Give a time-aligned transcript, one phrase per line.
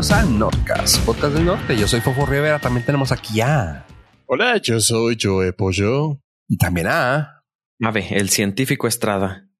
[0.00, 1.76] bienvenidos a Nordcast, podcast del norte.
[1.76, 3.86] Yo soy Fofo Rivera, también tenemos aquí a...
[4.26, 6.22] Hola, yo soy Joe Pollo.
[6.48, 7.42] Y también a...
[7.82, 9.50] Ave, el científico Estrada.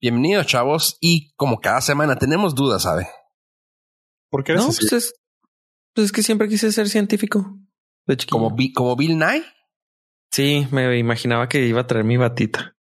[0.00, 0.96] Bienvenidos, chavos.
[1.00, 3.08] Y como cada semana tenemos dudas, ¿sabe?
[4.30, 4.86] ¿Por qué No, eres así?
[4.88, 5.14] pues es,
[5.92, 7.58] pues es que siempre quise ser científico.
[8.06, 8.38] De chiquillo.
[8.38, 9.42] Como, Bi- como Bill Nye.
[10.30, 12.76] Sí, me imaginaba que iba a traer mi batita.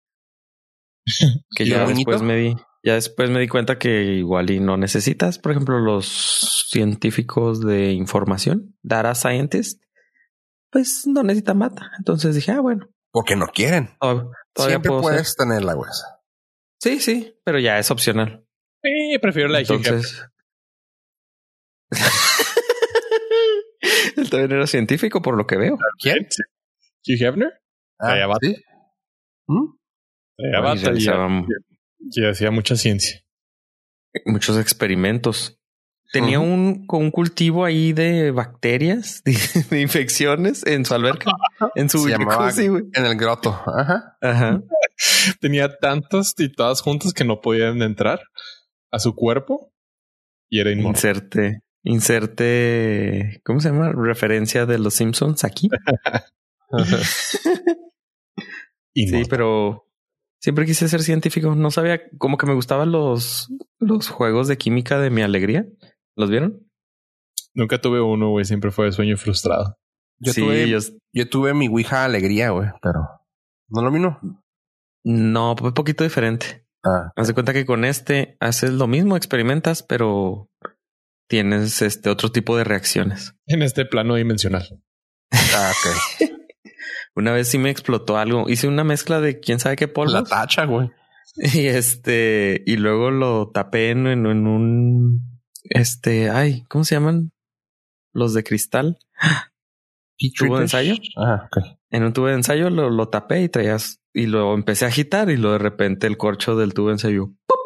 [1.56, 2.12] que ¿Y ya el moñito?
[2.12, 5.80] después me di, ya después me di cuenta que igual y no necesitas, por ejemplo,
[5.80, 9.84] los científicos de información, data scientist,
[10.72, 11.92] pues no necesitan bata.
[11.98, 13.90] Entonces dije, ah, bueno, Porque no quieren.
[14.00, 15.46] todavía Siempre puedo puedes ser.
[15.46, 15.90] tenerla, güey.
[16.80, 18.46] Sí, sí, pero ya es opcional.
[18.82, 20.26] Sí, prefiero la Entonces.
[24.16, 25.78] Él también era científico, por lo que veo.
[26.02, 26.28] ¿Quién?
[27.08, 27.62] Hugh Hefner.
[28.00, 28.36] Ah.
[28.42, 28.56] ¿sí?
[29.48, 29.74] ¿Mm?
[30.38, 31.28] Realizaba
[32.00, 33.24] y hacía mucha ciencia.
[34.26, 35.60] muchos experimentos.
[36.12, 39.38] Tenía un, con un cultivo ahí de bacterias, de,
[39.70, 41.32] de infecciones en su alberca,
[41.76, 43.52] en su Se llamaba en el groto.
[43.52, 44.18] Ajá.
[44.22, 44.64] Ajá.
[45.40, 48.22] Tenía tantas y todas juntas que no podían entrar
[48.92, 49.72] a su cuerpo
[50.50, 50.96] y era inmortal.
[50.96, 53.92] Inserte, inserte, ¿cómo se llama?
[53.94, 55.70] Referencia de los Simpsons aquí.
[58.96, 59.89] Sí, pero
[60.42, 61.56] siempre quise ser científico.
[61.56, 65.66] No sabía, como que me gustaban los, los juegos de química de mi alegría.
[66.16, 66.68] ¿Los vieron?
[67.54, 68.46] Nunca tuve uno, güey.
[68.46, 69.78] Siempre fue de sueño frustrado.
[70.20, 70.80] Yo, sí, tuve, yo-
[71.14, 73.00] yo tuve mi Ouija alegría, güey, pero
[73.70, 74.20] no lo vino.
[75.06, 76.66] no, fue un poquito diferente.
[76.84, 80.50] Ah, Haz de cuenta que con este haces lo mismo, experimentas, pero
[81.30, 83.34] tienes este otro tipo de reacciones.
[83.48, 84.68] En este plano dimensional.
[85.32, 86.30] ah, ok.
[87.16, 88.50] Una vez sí me explotó algo.
[88.50, 90.90] Hice una mezcla de quién sabe qué La polvos tacha, güey.
[91.36, 97.32] y este y luego lo tapé en, en- en un este, ay, ¿cómo se llaman?
[98.14, 98.98] Los de cristal.
[100.38, 100.96] ¿Tubo de ensayo?
[101.18, 101.64] Ah, ok.
[101.92, 105.30] En un tubo de ensayo lo, lo tapé y traías y lo empecé a agitar
[105.30, 107.58] y luego de repente el corcho del tubo de ensayo ¡pop!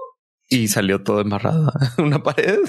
[0.49, 2.59] y salió todo embarrado una pared.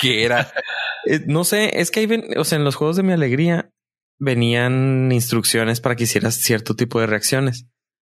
[0.00, 0.50] ¿Qué era?
[1.06, 3.70] Eh, no sé, es que ahí ven, o sea, en los juegos de mi alegría
[4.18, 7.66] venían instrucciones para que hicieras cierto tipo de reacciones.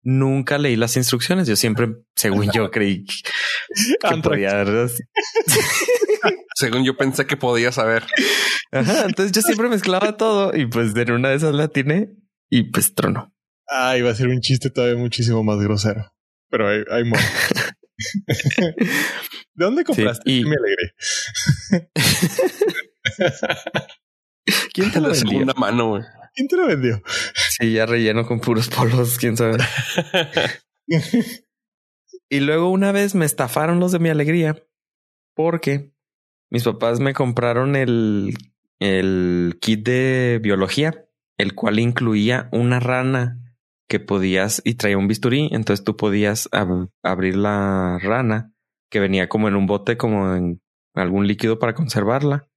[0.02, 1.48] Nunca leí las instrucciones.
[1.48, 4.64] Yo siempre, según yo, creí que podía.
[6.56, 8.04] Según yo pensé que podía saber.
[8.70, 12.10] Ajá, entonces yo siempre mezclaba todo y pues de una de esas la tiene
[12.48, 13.34] y pues tronó.
[13.68, 16.14] Ah, iba a ser un chiste todavía muchísimo más grosero.
[16.50, 17.24] Pero ahí, ahí muere.
[19.54, 20.30] ¿De dónde compraste?
[20.30, 21.90] y- Me alegré.
[24.72, 25.28] ¿Quién te lo vendió?
[25.28, 26.02] segunda mano, güey.
[26.34, 27.00] ¿Quién te lo vendió?
[27.58, 29.58] Sí, ya relleno con puros polos, quién sabe.
[32.30, 34.56] Y luego una vez me estafaron los de mi alegría
[35.34, 35.92] porque
[36.50, 38.34] mis papás me compraron el,
[38.80, 41.06] el kit de biología,
[41.38, 43.40] el cual incluía una rana
[43.88, 45.48] que podías y traía un bisturí.
[45.52, 48.52] Entonces tú podías ab- abrir la rana
[48.90, 50.60] que venía como en un bote, como en
[50.94, 52.48] algún líquido para conservarla.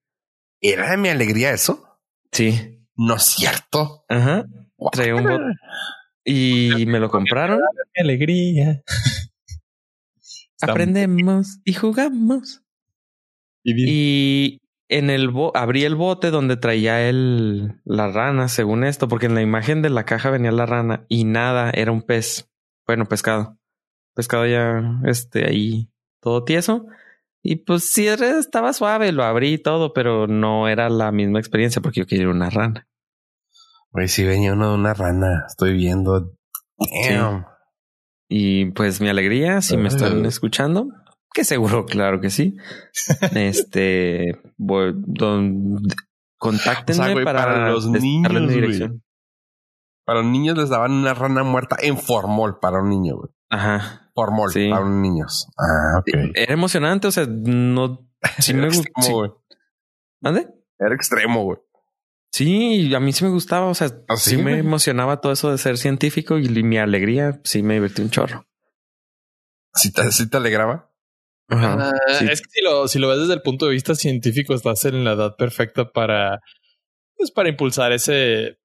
[0.62, 2.00] ¿Era de mi alegría eso?
[2.32, 2.80] Sí.
[2.96, 4.06] No es cierto.
[4.10, 4.46] Ajá.
[4.92, 5.44] Traía un bote
[6.28, 7.60] y me lo compraron.
[7.94, 8.84] ¡Qué alegría!
[10.62, 12.64] Aprendemos y jugamos.
[13.64, 19.28] Y en el bo abrí el bote donde traía el la rana, según esto, porque
[19.28, 22.50] en la imagen de la caja venía la rana y nada, era un pez.
[22.86, 23.58] Bueno, pescado.
[24.16, 25.90] Pescado ya este ahí
[26.22, 26.88] todo tieso.
[27.50, 31.82] Y pues sí, estaba suave, lo abrí y todo, pero no era la misma experiencia
[31.82, 32.90] porque yo quería una rana.
[33.92, 35.46] Güey, si venía uno de una rana.
[35.48, 36.34] Estoy viendo.
[37.08, 37.46] Damn.
[38.28, 40.90] Y pues mi alegría, si me están escuchando,
[41.34, 42.58] que seguro, claro que sí.
[43.34, 45.78] este, voy, don,
[46.38, 49.04] contáctenme O sea, güey, para, para los niños, dirección.
[50.04, 53.30] Para los niños les daban una rana muerta en formol para un niño, güey.
[53.50, 54.07] Ajá.
[54.18, 54.68] Formol Sí.
[54.72, 55.48] para niños.
[55.60, 56.08] Ah, ok.
[56.34, 58.10] Era emocionante, o sea, no.
[58.40, 58.82] Sí Era me gustó.
[58.82, 59.32] extremo, güey.
[60.22, 60.48] ¿Mande?
[60.80, 61.60] Era extremo, güey.
[62.32, 65.52] Sí, a mí sí me gustaba, o sea, ¿Ah, sí, sí, me emocionaba todo eso
[65.52, 68.48] de ser científico y mi alegría sí me divertí un chorro.
[69.76, 70.92] ¿Sí te, sí te alegraba?
[71.50, 71.92] Ajá.
[71.92, 72.26] Ah, sí.
[72.30, 75.04] Es que si lo, si lo ves desde el punto de vista científico, estás en
[75.04, 76.42] la edad perfecta para,
[77.16, 78.58] pues, para impulsar ese,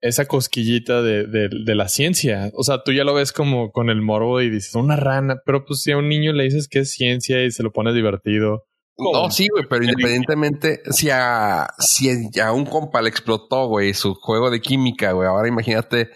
[0.00, 2.50] esa cosquillita de, de, de la ciencia.
[2.54, 5.64] O sea, tú ya lo ves como con el morbo y dices una rana, pero
[5.64, 8.64] pues si a un niño le dices que es ciencia y se lo pones divertido.
[8.94, 9.12] ¿cómo?
[9.24, 12.08] No, sí, güey, pero independientemente, si a, si
[12.40, 16.10] a un compa le explotó, güey, su juego de química, güey, ahora imagínate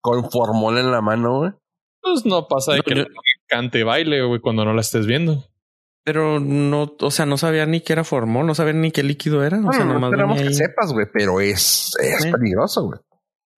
[0.00, 1.50] con formol en la mano, güey.
[2.00, 3.04] Pues no pasa de No, que yo-
[3.48, 5.44] cante y baile, güey, cuando no la estés viendo.
[6.06, 9.42] Pero no, o sea, no sabía ni qué era formol, no sabía ni qué líquido
[9.42, 9.58] era.
[9.66, 13.00] O sea, no, nomás esperamos venía que sepas, güey, pero es, es peligroso, güey.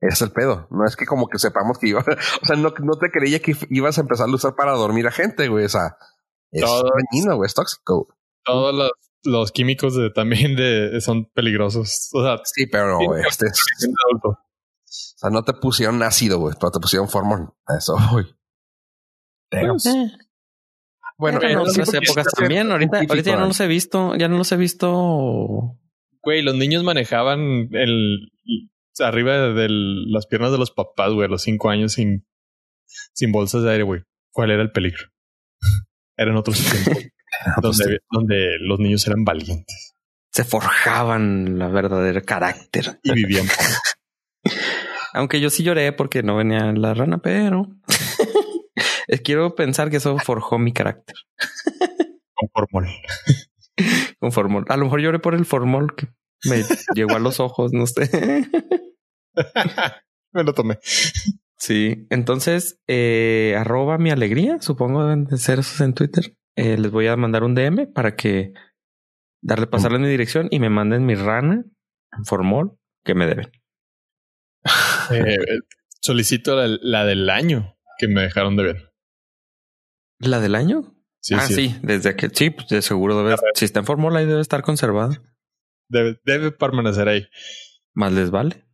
[0.01, 0.69] Es el pedo.
[0.71, 2.01] No es que como que sepamos que iba,
[2.43, 5.13] o sea, no, no te creía que ibas a empezar a usar para dormir a
[5.13, 5.65] gente, güey.
[5.65, 5.97] O sea,
[6.51, 8.09] es Todo- dañino, güey, es tóxico.
[8.45, 8.91] Todos los,
[9.25, 12.11] los químicos de, también de, son peligrosos.
[12.13, 13.65] O sea, Sí, pero Sí, este, es-
[14.25, 14.39] o
[15.19, 17.53] sea, no te pusieron ácido, güey, pero te pusieron formol.
[17.77, 18.27] Eso, güey.
[19.51, 20.07] Pues, Eh,
[21.19, 22.71] bueno, eh, otras épocas también.
[22.71, 25.79] Ahorita, ahorita ya no los he visto, ya no los he visto.
[26.23, 28.31] Güey, los niños manejaban el
[29.01, 32.27] arriba de las piernas de los papás, güey, a los cinco años sin,
[33.15, 34.03] sin bolsas de aire, güey.
[34.33, 35.07] ¿Cuál era el peligro?
[36.17, 37.05] Eran otros tiempos
[37.63, 39.95] donde, donde los niños eran valientes
[40.33, 42.99] Se forjaban la verdadera carácter.
[43.03, 43.47] y vivían.
[45.13, 47.69] Aunque yo sí lloré porque no venía la rana, pero
[49.25, 51.17] quiero pensar que eso forjó mi carácter
[52.37, 52.89] con formol.
[54.21, 54.65] con formol.
[54.69, 56.09] A lo mejor lloré por el formol que
[56.45, 56.63] me
[56.95, 58.49] llegó a los ojos, no sé.
[60.33, 60.79] Me lo tomé.
[61.59, 66.37] Sí, entonces eh, arroba mi alegría, supongo deben de ser esos en Twitter.
[66.57, 68.53] Eh, les voy a mandar un DM para que
[69.43, 71.65] darle pasarle mi dirección y me manden mi rana
[72.17, 73.51] en formol que me deben.
[75.09, 75.37] Eh,
[76.01, 78.93] solicito la, la del año que me dejaron de ver.
[80.19, 80.97] ¿La del año?
[81.21, 81.77] Sí, ah, sí.
[81.83, 83.37] desde que sí, pues de seguro debe.
[83.55, 85.23] Si está en formol ahí debe estar conservada.
[85.89, 87.29] Debe, debe permanecer ahí.
[87.95, 88.66] Más les vale.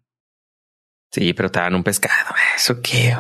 [1.13, 2.35] Sí, pero te dan un pescado.
[2.57, 3.15] Eso qué.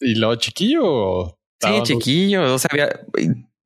[0.00, 1.38] ¿Y lo chiquillo?
[1.60, 2.54] Sí, chiquillo.
[2.54, 3.00] O sea, había-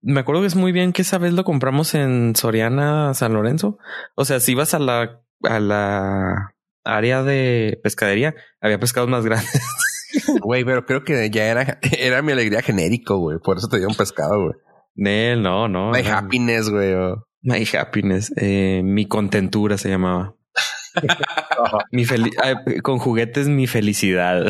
[0.00, 3.79] me acuerdo que es muy bien que esa vez lo compramos en Soriana, San Lorenzo.
[4.15, 6.55] O sea, si ibas a la, a la
[6.85, 9.62] área de pescadería, había pescados más grandes.
[10.41, 13.38] Güey, pero creo que ya era, era mi alegría genérico, güey.
[13.43, 14.55] Por eso te dio un pescado, güey.
[14.94, 15.91] Nel, no, no.
[15.91, 16.94] My era- happiness, güey.
[17.43, 18.32] My happiness.
[18.37, 20.35] Eh, mi contentura se llamaba.
[21.93, 22.06] Mi
[22.83, 24.47] con juguetes, mi felicidad.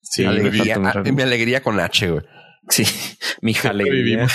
[0.00, 2.24] sí, me alegría, ah, mi alegría con H, güey.
[2.68, 2.84] Sí,
[3.42, 4.26] mi alegría.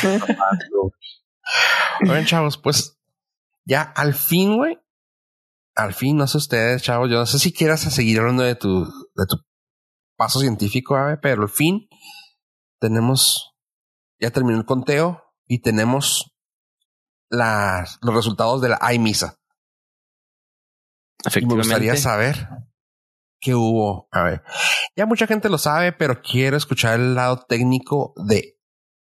[2.01, 2.99] Oigan, chavos, pues
[3.65, 4.79] ya al fin, güey.
[5.75, 7.09] Al fin, no sé ustedes, chavos.
[7.09, 9.37] Yo no sé si quieras seguir hablando de tu, de tu
[10.17, 11.87] paso científico, ave, pero al fin
[12.79, 13.55] tenemos,
[14.19, 16.31] ya terminó el conteo y tenemos
[17.29, 19.35] las, los resultados de la iMisa.
[21.35, 22.47] Y me gustaría saber
[23.41, 24.07] qué hubo.
[24.11, 24.43] A ver,
[24.95, 28.57] ya mucha gente lo sabe, pero quiero escuchar el lado técnico de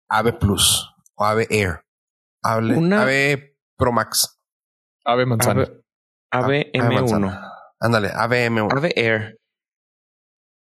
[0.08, 1.84] Ave Plus o Ave Air.
[2.42, 4.38] Hable, Una- Ave Pro Max.
[5.04, 5.62] Ave manzana.
[6.30, 6.94] Ave, Ave AVM1.
[6.94, 7.50] manzana.
[7.80, 8.68] Ándale, Ave M1.
[8.76, 9.38] Ave Air.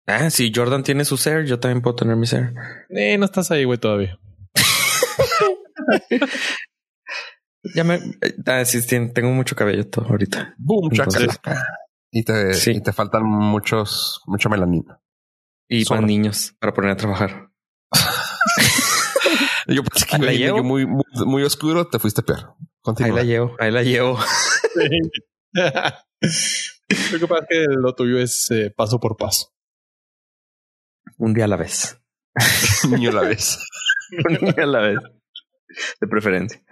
[0.06, 2.54] Ah, si Jordan tiene su Air, yo también puedo tener mi Air.
[2.90, 4.18] Eh, no estás ahí, güey, todavía.
[7.74, 8.00] Ya me.
[8.46, 10.54] Ah, sí, tengo mucho cabello todo ahorita.
[10.58, 11.66] Boom, Entonces- chacalaca.
[12.10, 12.72] Y te, Sí.
[12.72, 15.00] y te faltan muchos, mucha melanina.
[15.68, 16.00] Y Sobra.
[16.02, 17.50] más niños para poner a trabajar.
[19.68, 20.62] Yo pensé que Ahí la llevo.
[20.62, 22.54] muy, muy, muy oscuro, te fuiste peor.
[22.58, 23.16] Ahí Continúa.
[23.16, 24.18] la llevo, ahí la llevo.
[27.12, 29.52] Lo que pasa es que lo tuyo es eh, paso por paso.
[31.18, 31.98] Un día a la vez.
[32.90, 33.58] Niño a la vez.
[34.28, 34.98] Un día a la vez.
[36.00, 36.62] De preferencia.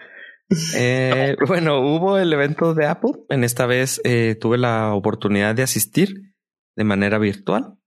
[0.74, 3.12] Eh, bueno, hubo el evento de Apple.
[3.28, 6.34] En esta vez eh, tuve la oportunidad de asistir
[6.76, 7.78] de manera virtual,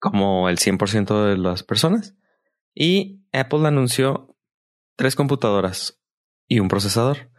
[0.00, 2.14] como el 100% de las personas.
[2.74, 4.36] Y Apple anunció
[4.96, 6.00] tres computadoras
[6.46, 7.30] y un procesador.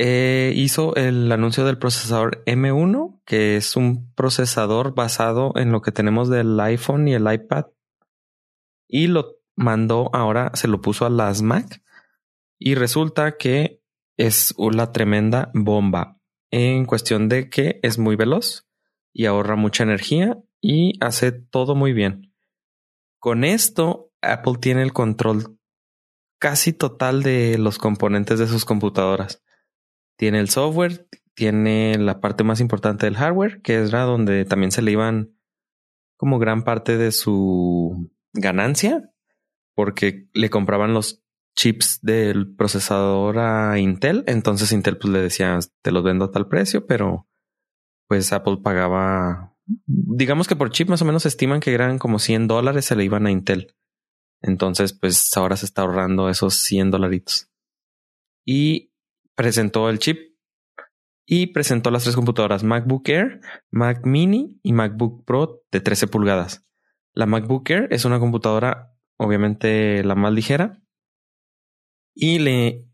[0.00, 5.90] Eh, hizo el anuncio del procesador M1, que es un procesador basado en lo que
[5.90, 7.66] tenemos del iPhone y el iPad.
[8.86, 11.82] Y lo mandó ahora, se lo puso a las Mac.
[12.58, 13.82] Y resulta que
[14.16, 16.18] es una tremenda bomba
[16.50, 18.68] en cuestión de que es muy veloz
[19.12, 22.34] y ahorra mucha energía y hace todo muy bien.
[23.20, 25.58] Con esto, Apple tiene el control
[26.38, 29.42] casi total de los componentes de sus computadoras.
[30.16, 34.82] Tiene el software, tiene la parte más importante del hardware, que era donde también se
[34.82, 35.36] le iban
[36.16, 39.12] como gran parte de su ganancia,
[39.74, 41.22] porque le compraban los
[41.58, 44.22] chips del procesador a Intel.
[44.28, 47.26] Entonces Intel pues le decía, te los vendo a tal precio, pero
[48.06, 52.46] pues Apple pagaba, digamos que por chip más o menos estiman que eran como 100
[52.46, 53.74] dólares, se le iban a Intel.
[54.40, 57.50] Entonces pues ahora se está ahorrando esos 100 dolaritos.
[58.46, 58.92] Y
[59.34, 60.36] presentó el chip
[61.26, 66.64] y presentó las tres computadoras MacBook Air, Mac Mini y MacBook Pro de 13 pulgadas.
[67.14, 70.80] La MacBook Air es una computadora obviamente la más ligera.
[72.20, 72.84] Y le,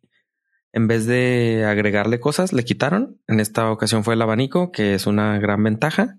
[0.75, 3.23] en vez de agregarle cosas, le quitaron.
[3.27, 6.19] En esta ocasión fue el abanico, que es una gran ventaja.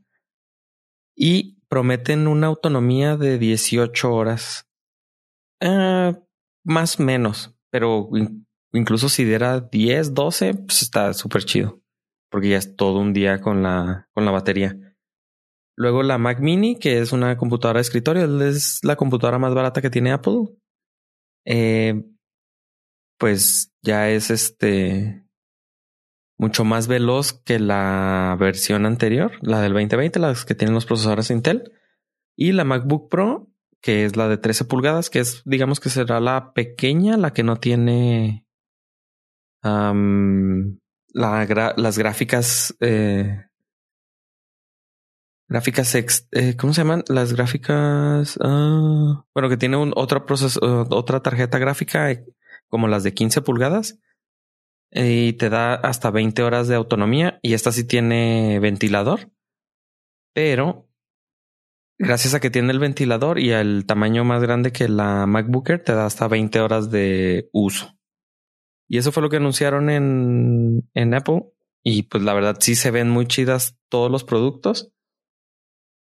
[1.16, 4.68] Y prometen una autonomía de 18 horas.
[5.60, 6.16] Eh,
[6.64, 8.10] más menos, pero
[8.74, 11.84] incluso si diera 10, 12, pues está súper chido.
[12.32, 14.76] Porque ya es todo un día con la, con la batería.
[15.78, 19.84] Luego la Mac Mini, que es una computadora de escritorio, es la computadora más barata
[19.84, 20.48] que tiene Apple.
[21.46, 22.02] Eh,
[23.18, 25.26] pues ya es este
[26.38, 31.32] mucho más veloz que la versión anterior, la del 2020, las que tienen los procesadores
[31.32, 31.72] Intel.
[32.36, 33.50] Y la MacBook Pro,
[33.82, 37.44] que es la de 13 pulgadas, que es, digamos que será la pequeña, la que
[37.44, 38.46] no tiene
[41.14, 43.46] las gráficas eh,
[45.48, 47.04] Gráficas, eh, ¿cómo se llaman?
[47.08, 52.26] Las gráficas, ah, bueno, que tiene un, otra proceso, otra tarjeta gráfica eh,
[52.76, 54.02] como las de 15 pulgadas
[54.92, 59.32] y te da hasta 20 horas de autonomía y esta sí tiene ventilador,
[60.34, 60.90] pero
[61.98, 65.94] gracias a que tiene el ventilador y al tamaño más grande que la MacBooker te
[65.94, 67.98] da hasta 20 horas de uso.
[68.90, 71.46] Y eso fue lo que anunciaron en, en Apple
[71.82, 74.92] y pues la verdad sí se ven muy chidas todos los productos.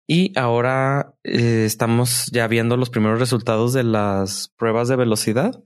[0.08, 5.62] Y ahora eh, estamos ya viendo los primeros resultados de las pruebas de velocidad.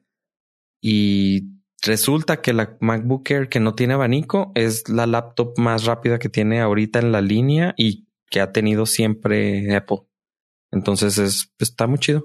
[0.83, 6.19] Y resulta que la MacBook Air que no tiene abanico es la laptop más rápida
[6.19, 10.01] que tiene ahorita en la línea y que ha tenido siempre Apple.
[10.73, 12.25] Entonces es, está muy chido.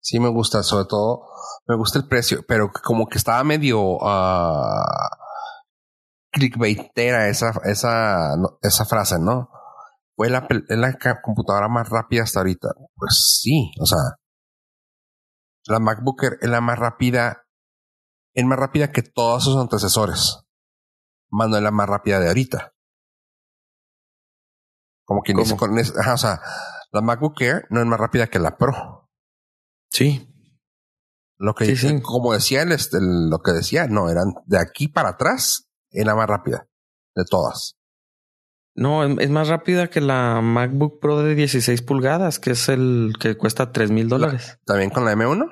[0.00, 1.26] Sí, me gusta, sobre todo
[1.66, 4.84] me gusta el precio, pero como que estaba medio uh,
[6.30, 9.50] clickbaitera esa, esa, esa frase, ¿no?
[10.16, 12.68] ¿Fue la, la computadora más rápida hasta ahorita?
[12.94, 13.98] Pues sí, o sea,
[15.66, 17.46] la MacBook es la más rápida,
[18.34, 20.40] es más rápida que todos sus antecesores.
[21.30, 22.74] Más no es la más rápida de ahorita.
[25.04, 26.40] Como quien dice con o sea,
[26.92, 29.10] la MacBook Air no es más rápida que la Pro.
[29.90, 30.30] Sí.
[31.36, 32.70] Lo que, como decía el,
[33.28, 36.68] lo que decía, no, eran de aquí para atrás, es la más rápida
[37.14, 37.76] de todas.
[38.76, 43.36] No, es más rápida que la MacBook Pro de 16 pulgadas, que es el que
[43.36, 44.58] cuesta 3 mil dólares.
[44.64, 45.48] ¿También con la M1?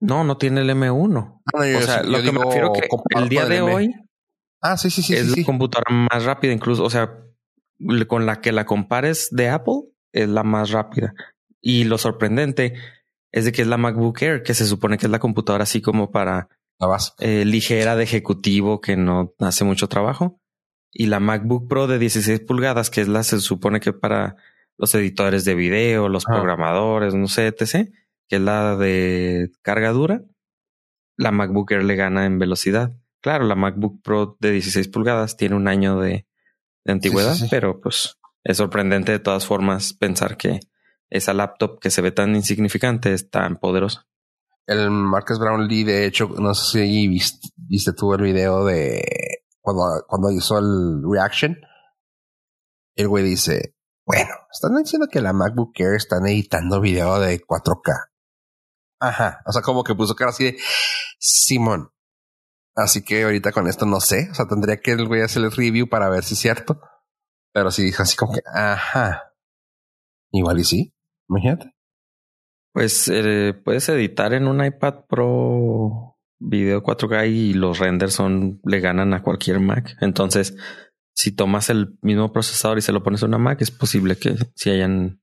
[0.00, 1.42] No, no tiene el M1.
[1.52, 3.92] Ah, o sea, lo que me refiero que el día de hoy.
[4.60, 5.14] Ah, sí, sí, sí.
[5.14, 6.84] Es la computadora más rápida, incluso.
[6.84, 7.18] O sea,
[8.06, 9.82] con la que la compares de Apple,
[10.12, 11.14] es la más rápida.
[11.60, 12.74] Y lo sorprendente
[13.32, 15.82] es de que es la MacBook Air, que se supone que es la computadora así
[15.82, 20.40] como para la eh, ligera de ejecutivo que no hace mucho trabajo
[20.98, 24.36] y la MacBook Pro de 16 pulgadas, que es la se supone que para
[24.78, 27.90] los editores de video, los programadores, no sé, etc.,
[28.28, 30.22] que es la de carga dura,
[31.16, 32.96] la MacBook Air le gana en velocidad.
[33.20, 36.26] Claro, la MacBook Pro de 16 pulgadas tiene un año de,
[36.86, 40.60] antigüedad, pero pues es sorprendente de todas formas pensar que
[41.10, 44.06] esa laptop que se ve tan insignificante es tan poderosa.
[44.66, 49.04] El Marcus Brownlee, de hecho, no sé si viste, viste tú el video de
[49.66, 51.56] cuando, cuando hizo el reaction,
[52.94, 53.74] el güey dice,
[54.06, 58.10] bueno, están diciendo que la MacBook Air están editando video de 4K.
[59.00, 59.42] Ajá.
[59.44, 60.58] O sea, como que puso cara así de
[61.18, 61.90] Simón.
[62.76, 64.28] Así que ahorita con esto no sé.
[64.30, 66.80] O sea, tendría que el güey hacer el review para ver si es cierto.
[67.52, 69.34] Pero sí dijo así como que, ajá.
[70.30, 70.94] Igual y sí.
[71.28, 71.74] Imagínate.
[72.72, 78.80] Pues eh, puedes editar en un iPad Pro video 4K y los renders son le
[78.80, 79.96] ganan a cualquier Mac.
[80.00, 80.56] Entonces,
[81.14, 84.36] si tomas el mismo procesador y se lo pones a una Mac, es posible que
[84.54, 85.20] si hayan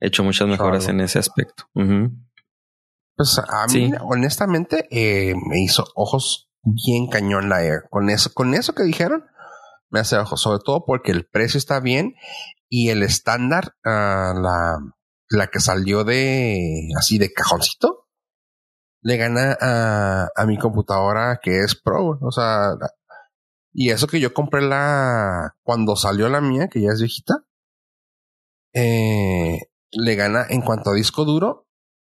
[0.00, 1.64] hecho muchas mejoras en ese aspecto.
[3.16, 7.84] Pues a mí, honestamente, eh, me hizo ojos bien cañón la Air.
[7.90, 9.24] Con eso, con eso que dijeron,
[9.90, 12.14] me hace ojos, sobre todo porque el precio está bien
[12.68, 14.78] y el estándar, ah, la,
[15.28, 18.05] la que salió de así de cajoncito,
[19.06, 22.18] le gana a, a mi computadora que es Pro.
[22.20, 22.72] O sea,
[23.72, 27.44] y eso que yo compré la cuando salió la mía, que ya es viejita,
[28.74, 29.60] eh,
[29.92, 31.68] le gana en cuanto a disco duro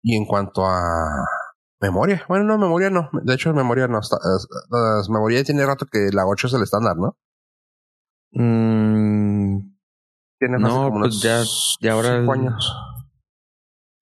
[0.00, 1.24] y en cuanto a
[1.80, 2.24] memoria.
[2.28, 3.10] Bueno, no, memoria no.
[3.24, 3.98] De hecho, memoria no.
[3.98, 4.18] Está,
[4.70, 7.16] la memoria tiene rato que la 8 es el estándar, ¿no?
[8.30, 9.74] Mm,
[10.38, 11.42] tiene no, pues ya,
[11.80, 12.18] ya ahora.
[12.32, 12.72] Años.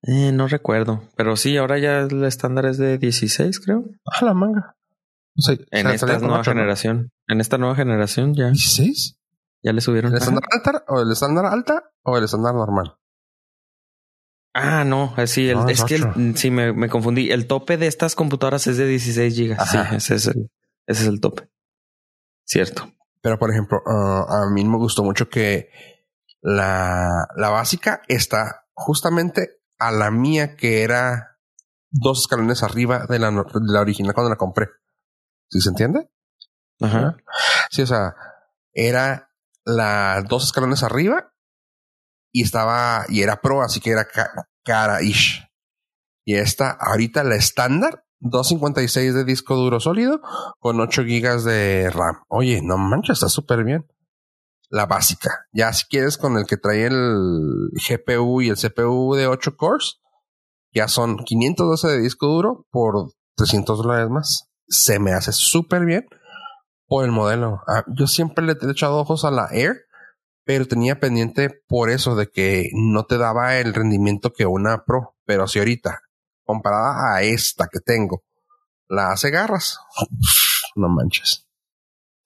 [0.07, 3.85] Eh, no recuerdo, pero sí, ahora ya el estándar es de 16, creo.
[4.05, 4.77] Ah, la manga.
[5.71, 7.11] en esta nueva generación.
[7.27, 8.51] En esta nueva generación ya.
[8.51, 9.17] ¿16?
[9.63, 10.13] Ya le subieron.
[10.13, 12.97] ¿El estándar alta o el estándar alta o el estándar normal?
[14.53, 17.31] Ah, no, sí, el, No, es es que el- sí me, me confundí.
[17.31, 19.71] El tope de estas computadoras es de 16 gigas.
[19.71, 20.51] Sí, ese es el,
[20.87, 21.49] ese es el tope.
[22.45, 22.93] Cierto.
[23.21, 25.71] Pero, por ejemplo, ah, a mí me gustó mucho que
[26.43, 31.39] la, la básica está justamente a la mía, que era
[31.91, 34.69] dos escalones arriba de la, de la original cuando la compré.
[35.51, 36.11] ¿Sí se entiende?
[36.81, 37.17] Ajá.
[37.71, 38.15] Sí, o sea,
[38.73, 39.31] era
[39.65, 41.33] la dos escalones arriba
[42.33, 45.47] y estaba, y era pro, así que era ca- cara-ish.
[46.27, 50.21] Y esta, ahorita la estándar, 256 de disco duro sólido
[50.59, 52.23] con 8 gigas de RAM.
[52.29, 53.87] Oye, no manches, está súper bien.
[54.75, 55.47] La básica.
[55.53, 60.01] Ya si quieres con el que trae el GPU y el CPU de 8 cores,
[60.73, 64.51] ya son 512 de disco duro por 300 dólares más.
[64.67, 66.09] Se me hace súper bien
[66.89, 67.61] por el modelo.
[67.69, 69.87] Ah, yo siempre le he echado ojos a la Air,
[70.43, 75.15] pero tenía pendiente por eso de que no te daba el rendimiento que una Pro.
[75.25, 76.01] Pero si ahorita,
[76.43, 78.25] comparada a esta que tengo,
[78.89, 79.79] la hace garras,
[80.75, 81.47] no manches.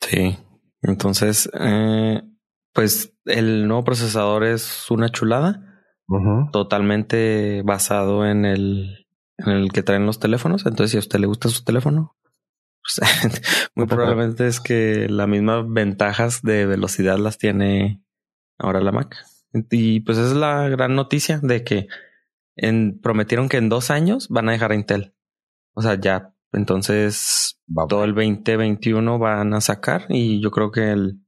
[0.00, 0.38] Sí.
[0.80, 2.22] Entonces, eh,
[2.78, 5.82] pues el nuevo procesador es una chulada,
[6.52, 9.08] totalmente basado en el,
[9.38, 10.64] en el que traen los teléfonos.
[10.64, 12.16] Entonces, si a usted le gusta su teléfono,
[12.80, 13.00] pues,
[13.74, 18.00] muy probablemente es que las mismas ventajas de velocidad las tiene
[18.58, 19.16] ahora la Mac.
[19.72, 21.88] Y pues esa es la gran noticia de que
[22.54, 25.16] en, prometieron que en dos años van a dejar a Intel.
[25.74, 26.32] O sea, ya.
[26.52, 31.18] Entonces, todo el 2021 van a sacar y yo creo que el,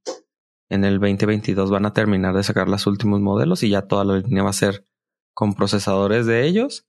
[0.70, 4.18] en el 2022 van a terminar de sacar los últimos modelos y ya toda la
[4.18, 4.86] línea va a ser
[5.34, 6.86] con procesadores de ellos,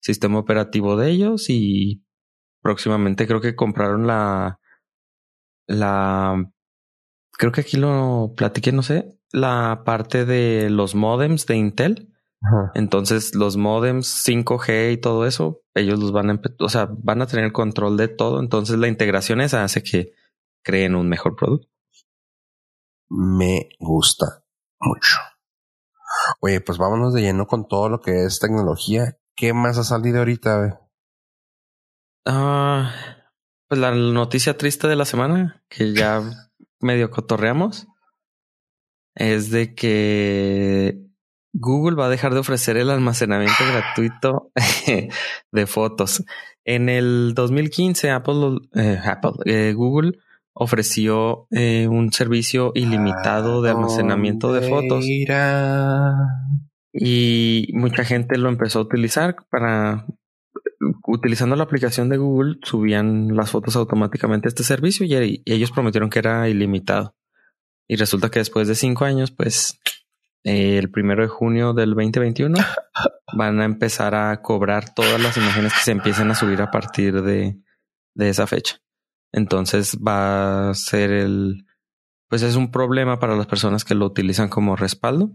[0.00, 2.04] sistema operativo de ellos y
[2.62, 4.60] próximamente creo que compraron la
[5.66, 6.50] la
[7.32, 12.12] creo que aquí lo platiqué, no sé, la parte de los modems de Intel.
[12.40, 12.72] Ajá.
[12.74, 17.26] Entonces, los modems 5G y todo eso, ellos los van a, o sea, van a
[17.26, 18.38] tener control de todo.
[18.40, 20.12] Entonces, la integración esa hace que
[20.62, 21.73] creen un mejor producto.
[23.08, 24.44] Me gusta
[24.80, 25.18] mucho.
[26.40, 29.18] Oye, pues vámonos de lleno con todo lo que es tecnología.
[29.36, 30.80] ¿Qué más ha salido ahorita?
[32.26, 32.92] Ah,
[33.68, 36.22] pues la noticia triste de la semana, que ya
[36.80, 37.86] medio cotorreamos,
[39.14, 41.04] es de que
[41.52, 44.52] Google va a dejar de ofrecer el almacenamiento gratuito
[45.52, 46.24] de fotos.
[46.64, 50.18] En el 2015, Apple, eh, Apple, eh, Google
[50.54, 55.04] ofreció eh, un servicio ilimitado de almacenamiento de fotos.
[56.92, 60.06] y mucha gente lo empezó a utilizar para
[61.06, 65.72] utilizando la aplicación de Google subían las fotos automáticamente a este servicio y, y ellos
[65.72, 67.16] prometieron que era ilimitado.
[67.88, 69.80] Y resulta que después de cinco años pues
[70.44, 72.56] eh, el primero de junio del 2021
[73.36, 77.22] van a empezar a cobrar todas las imágenes que se empiecen a subir a partir
[77.22, 77.58] de,
[78.14, 78.83] de esa fecha
[79.34, 81.66] entonces va a ser el
[82.28, 85.32] pues es un problema para las personas que lo utilizan como respaldo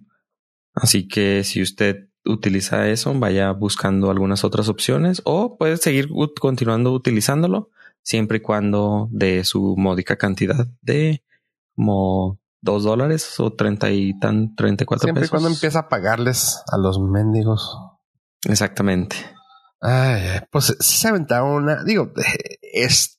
[0.74, 6.10] Así que si usted utiliza eso, vaya buscando algunas otras opciones o puede seguir
[6.40, 7.70] continuando utilizándolo
[8.02, 11.24] siempre y cuando de su módica cantidad de
[11.76, 15.90] como dos dólares o treinta y tan treinta y cuatro Siempre y cuando empieza a
[15.90, 17.78] pagarles a los mendigos.
[18.46, 19.16] Exactamente.
[19.82, 21.84] Ay, pues sí se aventaron una.
[21.84, 22.12] Digo,
[22.62, 23.19] es.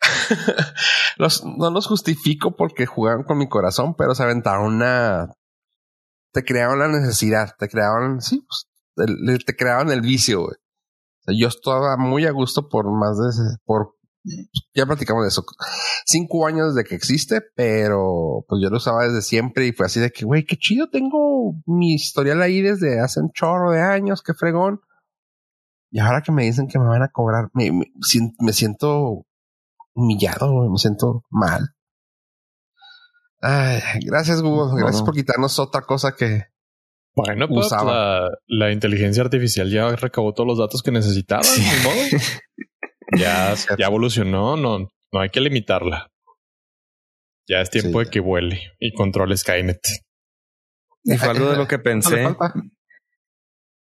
[1.58, 5.34] no los justifico porque jugaron con mi corazón, pero se aventaron una.
[6.32, 8.66] Te crearon la necesidad, te crearon, sí, pues,
[9.08, 10.42] el- te crearon el vicio.
[10.42, 10.56] güey.
[11.38, 13.94] Yo estaba muy a gusto por más de por
[14.74, 15.44] ya platicamos de eso.
[16.04, 19.98] Cinco años de que existe, pero pues yo lo usaba desde siempre y fue así
[19.98, 24.22] de que, güey, qué chido, tengo mi historial ahí desde hace un chorro de años,
[24.22, 24.80] qué fregón.
[25.90, 29.24] Y ahora que me dicen que me van a cobrar, me siento
[29.94, 31.60] humillado, güey, me siento mal.
[33.42, 35.06] Ay, gracias Google, gracias No.
[35.06, 36.44] por quitarnos otra cosa que
[37.14, 38.20] Bueno, pues Usaba.
[38.20, 41.42] la, la inteligencia artificial ya recabó todos los datos que necesitaba.
[41.42, 41.60] Sí.
[41.62, 42.00] ni modo.
[43.18, 46.12] Ya, ya evolucionó, no, no hay que limitarla.
[47.48, 48.04] Ya es tiempo Sí.
[48.04, 49.80] de que vuele y controle Skynet.
[51.02, 52.28] Y fue algo de lo que pensé.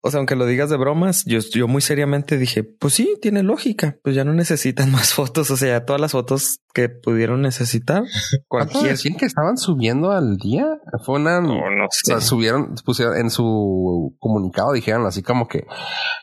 [0.06, 3.42] O sea, aunque lo digas de bromas, yo, yo muy seriamente dije, pues sí, tiene
[3.42, 3.96] lógica.
[4.02, 5.50] Pues ya no necesitan más fotos.
[5.50, 8.02] O sea, todas las fotos que pudieron necesitar,
[8.48, 8.92] ¿Cuánto cualquier.
[8.96, 10.66] decían que estaban subiendo al día?
[11.04, 12.12] Fue una No, no O sé.
[12.12, 15.66] sea, subieron, pusieron en su comunicado, dijeron así como que,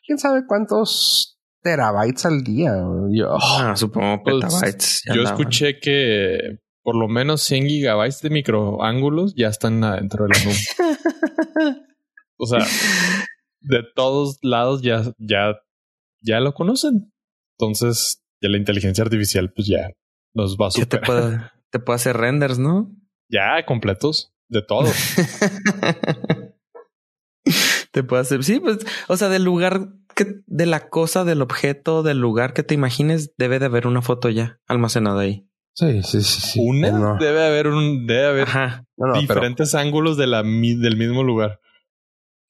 [0.05, 2.73] quién sabe cuántos terabytes al día.
[3.11, 5.01] Yo, Ah, supongo Pues, petabytes.
[5.07, 5.39] ya Yo andaban.
[5.41, 6.37] escuché que
[6.83, 10.57] por lo menos 100 gigabytes de microángulos ya están adentro de la nube.
[12.37, 12.59] O sea,
[13.63, 15.59] de todos lados ya, ya,
[16.21, 17.11] ya lo conocen.
[17.57, 19.89] Entonces, ya la inteligencia artificial, pues ya
[20.33, 21.05] nos va a Ya te superar.
[21.05, 21.39] puede,
[21.71, 22.91] te puede hacer renders, ¿no?
[23.29, 24.89] Ya completos de todo.
[27.91, 28.43] te puede hacer.
[28.43, 32.63] Sí, pues, o sea, del lugar que, de la cosa, del objeto, del lugar que
[32.63, 35.47] te imagines, debe de haber una foto ya almacenada ahí.
[35.75, 36.41] Sí, sí, sí.
[36.41, 36.59] sí.
[36.61, 38.85] Una No, debe haber un, debe haber Ajá.
[38.97, 41.59] no, no, pero diferentes ángulos de la, del mismo lugar.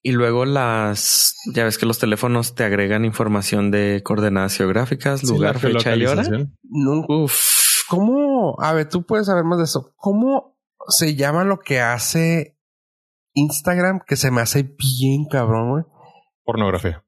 [0.05, 5.59] Y luego las, ya ves que los teléfonos te agregan información de coordenadas geográficas, lugar,
[5.59, 6.23] fecha y hora.
[6.63, 7.13] nunca.
[7.13, 7.39] Uf.
[7.87, 8.55] ¿Cómo?
[8.59, 9.93] A ver, tú puedes saber más de eso.
[9.95, 10.57] ¿Cómo
[10.89, 12.59] se llama lo que hace
[13.33, 15.83] Instagram que se me hace bien cabrón, güey?
[16.43, 17.05] Pornografía.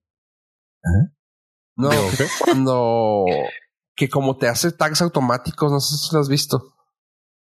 [1.75, 2.25] No, Digo, que ¿qué?
[2.39, 3.25] cuando
[3.95, 6.75] que como te hace tags automáticos, no sé si lo has visto.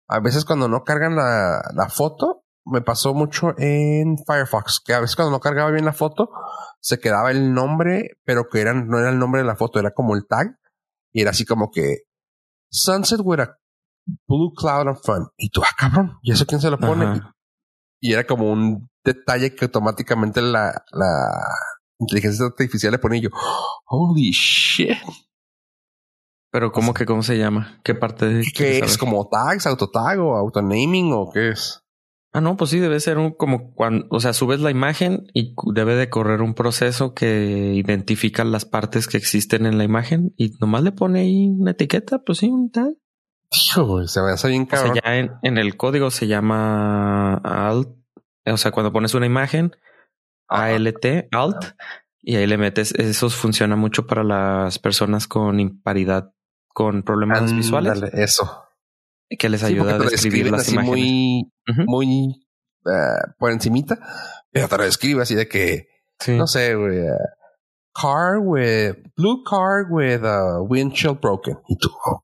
[0.09, 5.01] A veces cuando no cargan la, la foto, me pasó mucho en Firefox, que a
[5.01, 6.31] veces cuando no cargaba bien la foto,
[6.81, 9.93] se quedaba el nombre, pero que eran, no era el nombre de la foto, era
[9.93, 10.59] como el tag.
[11.13, 12.03] Y era así como que
[12.71, 13.59] Sunset with a
[14.27, 15.29] blue cloud in front.
[15.37, 17.07] Y tú, ah, cabrón, ¿y eso quién se lo pone?
[17.07, 17.35] Ajá.
[18.01, 21.45] Y era como un detalle que automáticamente la, la
[21.99, 23.31] inteligencia artificial le pone y yo,
[23.87, 24.97] holy shit.
[26.51, 27.81] Pero ¿cómo que cómo se llama?
[27.85, 28.97] ¿Qué parte de ¿Qué es?
[28.97, 31.83] ¿Como tags, autotag o autonaming o qué es?
[32.33, 35.55] Ah, no, pues sí, debe ser un como cuando, o sea, subes la imagen y
[35.73, 40.53] debe de correr un proceso que identifica las partes que existen en la imagen y
[40.61, 42.71] nomás le pone ahí una etiqueta, pues sí, un.
[43.51, 45.01] Hijo, güey, se me hace bien O sea, cabrón.
[45.03, 47.89] ya en, en el código se llama alt,
[48.45, 49.73] o sea, cuando pones una imagen,
[50.49, 51.65] ALT, alt,
[52.21, 56.35] y ahí le metes, eso funciona mucho para las personas con imparidad,
[56.69, 58.68] con problemas visuales, Eso.
[59.39, 60.91] Que les ayuda a describir las así imágenes.
[60.99, 61.83] muy, Ujú.
[61.87, 62.47] muy
[62.87, 63.99] eh, por encimita,
[64.51, 65.89] pero te lo describe así de que,
[66.21, 66.37] Sí.
[66.37, 67.11] no sé, güey, eh,
[67.95, 71.59] car with, blue car with a windshield broken.
[71.69, 72.23] Y tú, ok.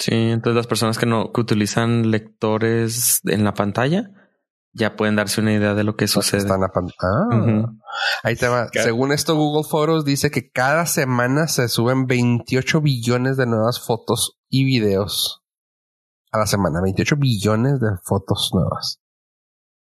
[0.00, 4.10] Sí, entonces las personas que no que utilizan lectores en la pantalla
[4.76, 6.40] ya pueden darse una idea de lo que sucede.
[6.40, 6.66] Está en la
[7.00, 7.36] Ah.
[7.36, 7.78] Ujú.
[8.24, 8.68] Ahí te va.
[8.72, 8.82] ¿Qué?
[8.82, 14.36] Según esto, Google Photos dice que cada semana se suben 28 billones de nuevas fotos
[14.50, 15.43] y videos
[16.34, 16.80] a la semana.
[16.82, 19.00] 28 billones de fotos nuevas.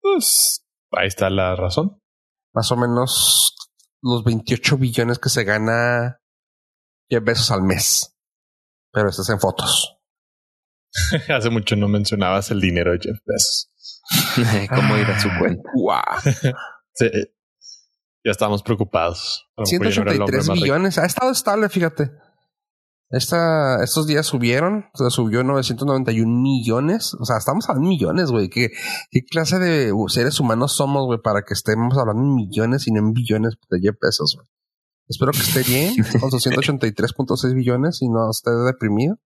[0.03, 2.01] Pues ahí está la razón.
[2.55, 3.55] Más o menos
[4.03, 6.21] los 28 billones que se gana
[7.11, 8.17] 10 pesos al mes.
[8.93, 9.97] Pero esto es en fotos.
[11.29, 13.71] Hace mucho no mencionabas el dinero de Jeff Bezos.
[14.75, 15.39] Cómo ir a su Ah.
[15.39, 15.63] cuenta.
[15.75, 16.55] ¡Wow!
[16.93, 17.09] Sí.
[18.25, 19.49] Ya estábamos preocupados.
[19.57, 20.65] A lo mejor ya no era el hombre 183 más rico.
[20.65, 20.99] billones.
[20.99, 22.11] Ha estado estable, fíjate.
[23.11, 27.13] Esta, estos días subieron, se subió 991 millones.
[27.15, 28.49] O sea, estamos hablando de millones, güey.
[28.49, 28.71] ¿Qué,
[29.11, 33.01] ¿Qué clase de seres humanos somos, güey, para que estemos hablando en millones y no
[33.01, 34.47] en billones de pesos, güey?
[35.09, 39.19] Espero que esté bien con sus 183.6 billones y no esté deprimido.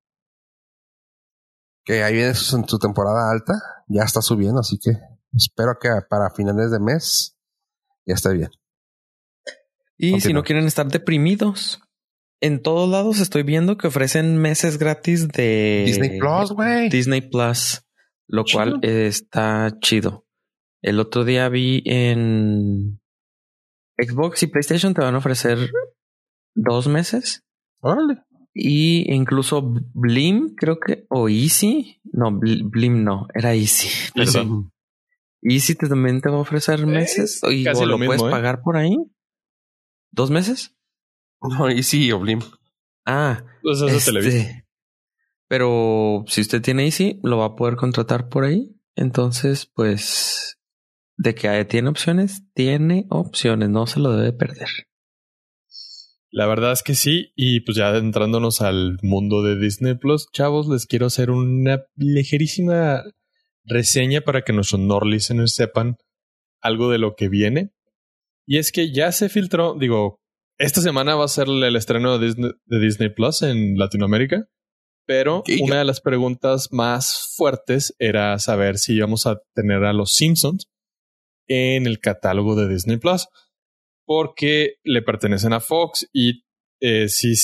[1.84, 3.52] Que ahí viene su, en su temporada alta.
[3.86, 4.92] Ya está subiendo, así que
[5.34, 7.36] espero que para finales de mes
[8.06, 8.48] ya esté bien.
[9.98, 11.83] Y si no quieren estar deprimidos,
[12.40, 16.88] en todos lados estoy viendo que ofrecen meses gratis de Disney Plus, güey.
[16.90, 17.82] Disney Plus,
[18.28, 18.58] lo Chido.
[18.58, 20.26] cual está chido.
[20.82, 23.00] El otro día vi en
[23.98, 25.70] Xbox y PlayStation te van a ofrecer
[26.54, 27.42] dos meses
[27.80, 28.22] Órale.
[28.52, 29.62] y incluso
[29.94, 32.00] Blim, creo que, o Easy.
[32.04, 33.88] No, Bl- Blim no, era Easy.
[33.88, 34.12] Easy.
[34.14, 34.70] Perdón.
[35.42, 38.30] Easy te- también te va a ofrecer meses y casi o lo lo, puedes ¿eh?
[38.30, 38.96] pagar por ahí.
[40.10, 40.74] ¿Dos meses?
[41.48, 42.40] No, y sí, Oblim.
[43.04, 44.64] Ah, Pues eso este, Televisa.
[45.46, 48.74] pero si usted tiene Easy, lo va a poder contratar por ahí.
[48.96, 50.58] Entonces, pues,
[51.16, 54.68] de que tiene opciones, tiene opciones, no se lo debe perder.
[56.30, 57.32] La verdad es que sí.
[57.36, 63.04] Y pues ya adentrándonos al mundo de Disney Plus, chavos, les quiero hacer una ligerísima
[63.64, 65.96] reseña para que nuestros Nord listeners sepan
[66.60, 67.70] algo de lo que viene.
[68.46, 70.20] Y es que ya se filtró, digo,
[70.58, 74.48] esta semana va a ser el estreno de Disney, de Disney Plus en Latinoamérica.
[75.06, 80.12] Pero una de las preguntas más fuertes era saber si íbamos a tener a los
[80.14, 80.70] Simpsons
[81.46, 83.28] en el catálogo de Disney Plus
[84.06, 86.44] porque le pertenecen a Fox y
[86.80, 87.34] eh, si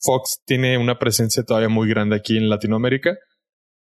[0.00, 3.16] Fox tiene una presencia todavía muy grande aquí en Latinoamérica,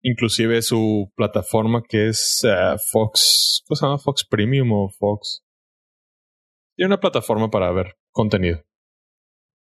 [0.02, 3.98] inclusive su plataforma que es eh, Fox, ¿cómo se llama?
[3.98, 5.42] Fox Premium o Fox.
[6.76, 8.65] Tiene una plataforma para ver contenido.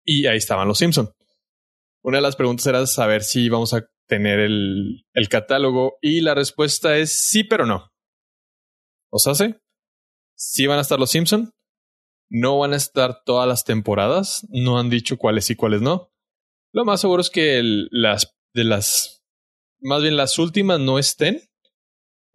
[0.04, 1.10] Y ahí estaban los Simpson.
[2.02, 6.34] Una de las preguntas era saber si vamos a tener el, el catálogo y la
[6.34, 7.88] respuesta es sí, pero no.
[9.10, 9.58] ¿Os hace?
[10.36, 11.50] Sí van a estar los Simpson,
[12.30, 14.46] No van a estar todas las temporadas.
[14.50, 16.10] No han dicho cuáles y cuáles no.
[16.72, 19.22] Lo más seguro es que las de las
[19.80, 21.40] más bien las últimas no estén.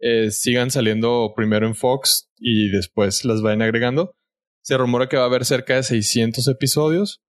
[0.00, 4.14] eh, sigan saliendo primero en Fox y después las vayan agregando.
[4.64, 7.20] Se rumora que va a haber cerca de 600 episodios.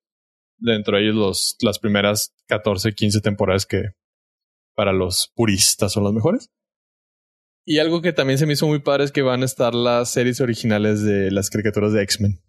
[0.61, 3.81] Dentro de ellos los, las primeras 14, 15 temporadas que
[4.75, 6.49] para los puristas son las mejores.
[7.65, 10.09] Y algo que también se me hizo muy padre es que van a estar las
[10.09, 12.41] series originales de las caricaturas de X-Men.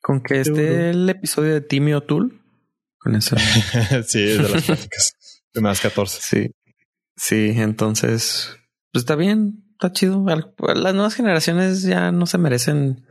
[0.00, 2.34] Con que esté el episodio de Timmy O'Toole.
[2.98, 3.36] Con eso.
[4.06, 5.42] sí, es de las clásicas.
[5.54, 6.20] De más 14.
[6.20, 6.50] sí.
[7.16, 8.54] Sí, entonces,
[8.92, 10.24] pues está bien, está chido.
[10.26, 13.06] Las nuevas generaciones ya no se merecen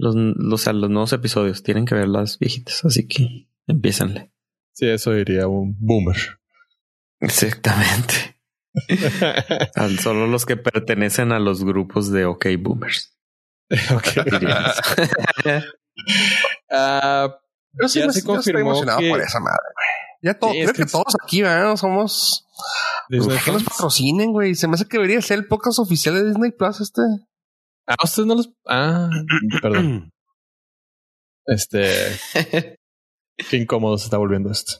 [0.00, 1.62] los, los, los nuevos episodios.
[1.62, 4.32] Tienen que ver las viejitas, así que empiézanle.
[4.72, 6.16] Sí, eso diría un boomer.
[7.20, 8.36] Exactamente.
[10.00, 13.16] Solo los que pertenecen a los grupos de OK Boomers.
[13.94, 14.24] Ok.
[14.30, 14.76] diríamos.
[16.70, 17.28] Ah,
[17.80, 19.86] Yo sí Ya me- se yo estoy confirmó emocionado que- por esa madre, güey.
[20.22, 21.76] Ya todo, Sí, es creo que, todos aquí, ¿verdad?
[21.76, 22.46] Somos.
[23.08, 24.54] Disney que nos patrocinen, güey.
[24.54, 27.00] Se me hace que debería ser el podcast oficial de Disney Plus este.
[27.90, 28.50] Ah, ustedes no los.
[28.66, 29.10] Ah,
[29.60, 30.10] perdón.
[31.46, 31.88] Este.
[33.50, 34.74] Qué incómodo se está volviendo esto.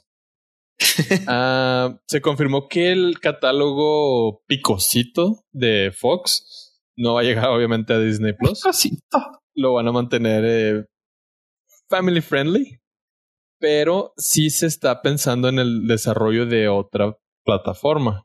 [1.27, 7.99] Ah, se confirmó que el catálogo picosito de Fox no va a llegar, obviamente, a
[7.99, 8.63] Disney Plus.
[9.55, 10.85] Lo van a mantener eh,
[11.89, 12.79] family friendly,
[13.59, 18.25] pero sí se está pensando en el desarrollo de otra plataforma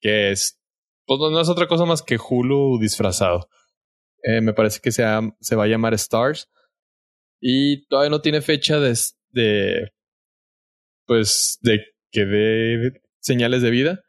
[0.00, 0.58] que es,
[1.06, 3.48] pues no es otra cosa más que Hulu disfrazado.
[4.22, 6.50] Eh, me parece que se, va a llamar Stars
[7.40, 8.96] y todavía no tiene fecha de,
[9.30, 9.92] de
[11.06, 14.04] pues de que dé señales de vida.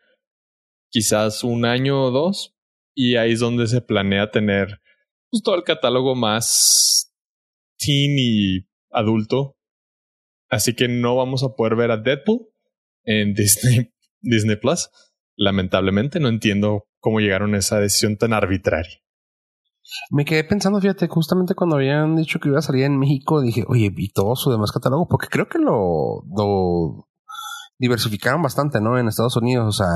[0.92, 2.56] Quizás un año o dos
[2.96, 4.82] y ahí es donde se planea tener
[5.30, 7.14] pues, todo el catálogo más
[7.78, 9.56] teen y adulto.
[10.50, 12.48] Así que no vamos a poder ver a Deadpool
[13.04, 14.90] en Disney, Disney Plus.
[15.36, 19.00] Lamentablemente no entiendo cómo llegaron a esa decisión tan arbitraria.
[20.12, 23.64] Me quedé pensando, fíjate, justamente cuando habían dicho que iba a salir en México, dije,
[23.68, 27.08] oye, vi todo su demás catálogo, porque creo que lo, lo
[27.78, 29.00] diversificaron bastante, ¿no?
[29.00, 29.88] En Estados Unidos, o sea,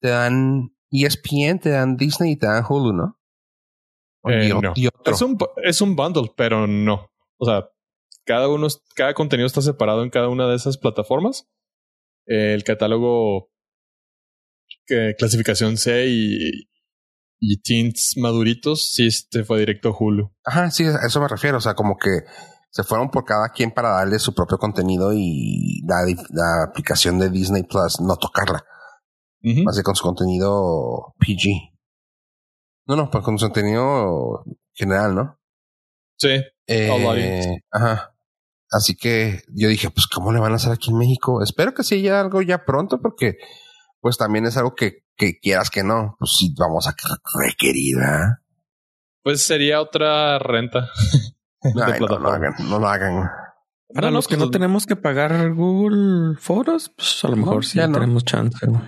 [0.00, 3.20] te dan ESPN, te dan Disney y te dan Hulu, ¿no?
[4.24, 4.72] Eh, y, no.
[4.74, 5.14] y otro.
[5.14, 7.10] Es un, es un bundle, pero no.
[7.38, 7.68] O sea,
[8.24, 11.48] cada uno, cada contenido está separado en cada una de esas plataformas.
[12.26, 13.50] El catálogo
[14.86, 16.69] que clasificación C y,
[17.40, 20.30] y teens maduritos sí este fue directo a Hulu.
[20.44, 22.10] Ajá, sí, a eso me refiero, o sea, como que
[22.70, 25.96] se fueron por cada quien para darle su propio contenido y la,
[26.30, 28.64] la aplicación de Disney Plus no tocarla.
[29.42, 29.68] Ujú.
[29.68, 31.72] Así con su contenido PG.
[32.86, 35.40] No, no, pues con su contenido general, ¿no?
[36.16, 38.14] Sí, Eh, ajá.
[38.70, 41.42] Así que yo dije, pues, ¿cómo le van a hacer aquí en México?
[41.42, 43.36] Espero que sí haya algo ya pronto, porque
[44.00, 46.94] pues también es algo que, que quieras que no, pues sí vamos a
[47.38, 48.28] requerir, ¿verdad?
[49.22, 50.88] pues sería otra renta.
[51.62, 52.34] Ay, no, no plataforma.
[52.34, 53.30] hagan, no lo hagan.
[53.92, 57.36] Para No, no, los que pues, no tenemos que pagar Google Foros, pues a lo
[57.36, 57.94] No, mejor sí ya no.
[57.94, 58.66] tenemos chance.
[58.66, 58.80] güey.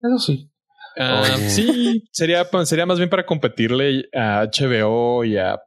[0.00, 0.50] Eso sí.
[0.96, 5.58] Ah, sí, sería, pues, sería más bien para competirle a HBO y a,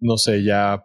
[0.00, 0.84] no sé, ya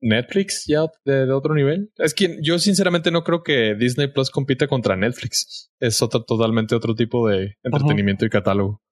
[0.00, 1.90] Netflix, ya de, de otro nivel.
[1.96, 5.70] Es que yo sinceramente no creo que Disney Plus compita contra Netflix.
[5.80, 8.82] Es otro, totalmente otro tipo de entretenimiento y catálogo.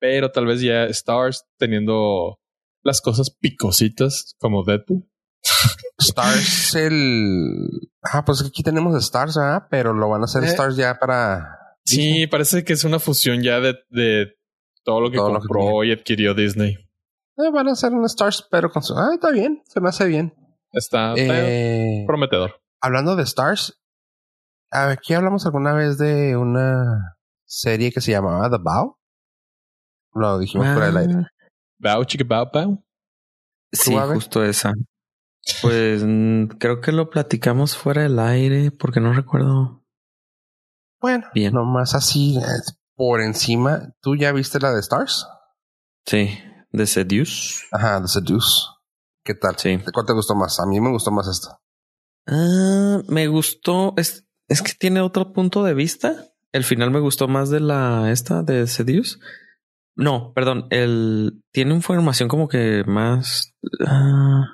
[0.00, 2.38] Pero tal vez ya Stars teniendo
[2.82, 5.08] las cosas picositas como Deadpool.
[5.98, 7.90] Stars el...
[8.02, 9.66] Ah, pues aquí tenemos Stars, ¿verdad?
[9.70, 10.48] Pero lo van a hacer Eh.
[10.48, 11.56] Stars ya para...
[11.84, 14.34] Sí, parece que es una fusión ya de, de
[14.84, 16.74] todo lo que Todo lo que compró y adquirió Disney.
[17.38, 18.94] Eh, van a hacer un Stars, pero con su...
[18.94, 20.34] Ah, está bien, se me hace bien.
[20.72, 22.60] Está Eh, prometedor.
[22.80, 23.80] hablando de Stars,
[24.70, 28.96] aquí hablamos alguna vez de una serie que se llamaba The Bow.
[30.14, 31.14] Lo dijimos fuera del aire.
[31.16, 31.28] Ah,
[31.78, 32.84] Bow, chica, bow, bow.
[33.72, 34.72] Sí, justo esa.
[35.62, 39.84] Pues mm, creo que lo platicamos fuera del aire porque no recuerdo.
[41.00, 41.52] Bueno, Bien.
[41.54, 42.38] nomás así
[42.96, 43.94] por encima.
[44.02, 45.26] ¿Tú ya viste la de Stars?
[46.06, 46.36] Sí,
[46.72, 47.64] de Seduce.
[47.70, 48.62] Ajá, The Seduce.
[49.28, 49.56] ¿Qué tal?
[49.58, 49.76] Sí.
[49.76, 50.58] ¿De cuál te gustó más?
[50.58, 51.60] A mí me gustó más esto.
[52.26, 53.92] Ah, me gustó.
[53.98, 56.24] Es, es que tiene otro punto de vista.
[56.50, 59.18] El final me gustó más de la esta de Seduce.
[59.94, 60.66] No, perdón.
[60.70, 63.52] El tiene información como que más.
[63.86, 64.44] ah,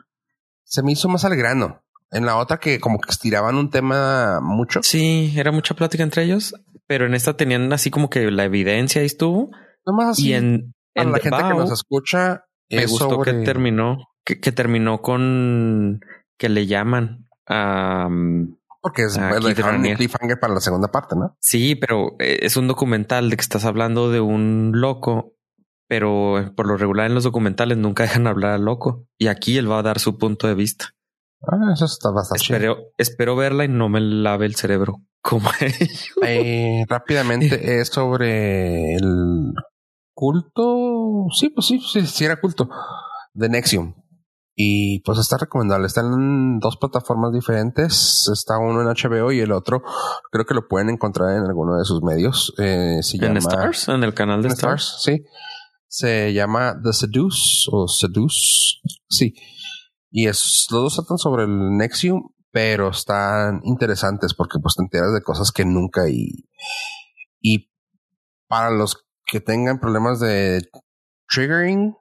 [0.64, 1.84] Se me hizo más al grano.
[2.10, 4.82] En la otra que como que estiraban un tema mucho.
[4.82, 6.52] sí, era mucha plática entre ellos,
[6.88, 9.50] pero en esta tenían así como que la evidencia ahí estuvo.
[9.86, 10.30] Nomás así.
[10.30, 15.02] y en, para en la gente que nos escucha, Me gustó que terminó, que, terminó
[15.02, 16.00] con
[16.38, 18.08] que le llaman a.
[18.80, 21.36] Porque es el cliffhanger para la segunda parte, ¿no?
[21.40, 25.34] Sí, pero eh, es un documental de que estás hablando de un loco,
[25.88, 29.06] pero por lo regular en los documentales nunca dejan hablar al loco.
[29.18, 30.86] Y aquí él va a dar su punto de vista.
[31.46, 35.50] Ah, eso está bastante espero, espero verla y no me lave el cerebro como.
[36.22, 39.52] Eh, rápidamente es sobre el
[40.14, 41.26] culto.
[41.32, 42.68] Sí, pues sí, sí, sí era culto
[43.34, 43.94] de Nexium.
[44.56, 45.86] Y pues está recomendable.
[45.86, 48.28] Está en dos plataformas diferentes.
[48.32, 49.82] Está uno en HBO y el otro
[50.30, 52.54] creo que lo pueden encontrar en alguno de sus medios.
[52.58, 53.88] Eh, ¿En Stars?
[53.88, 54.98] ¿En el canal de Stars?
[55.00, 55.24] Sí.
[55.88, 58.80] Se llama The Seduce o Seduce.
[59.08, 59.34] Sí.
[60.10, 65.12] Y es, los dos tratan sobre el Nexium, pero están interesantes porque pues te enteras
[65.12, 66.48] de cosas que nunca y,
[67.40, 67.72] y
[68.46, 70.62] para los que tengan problemas de
[71.28, 71.96] triggering,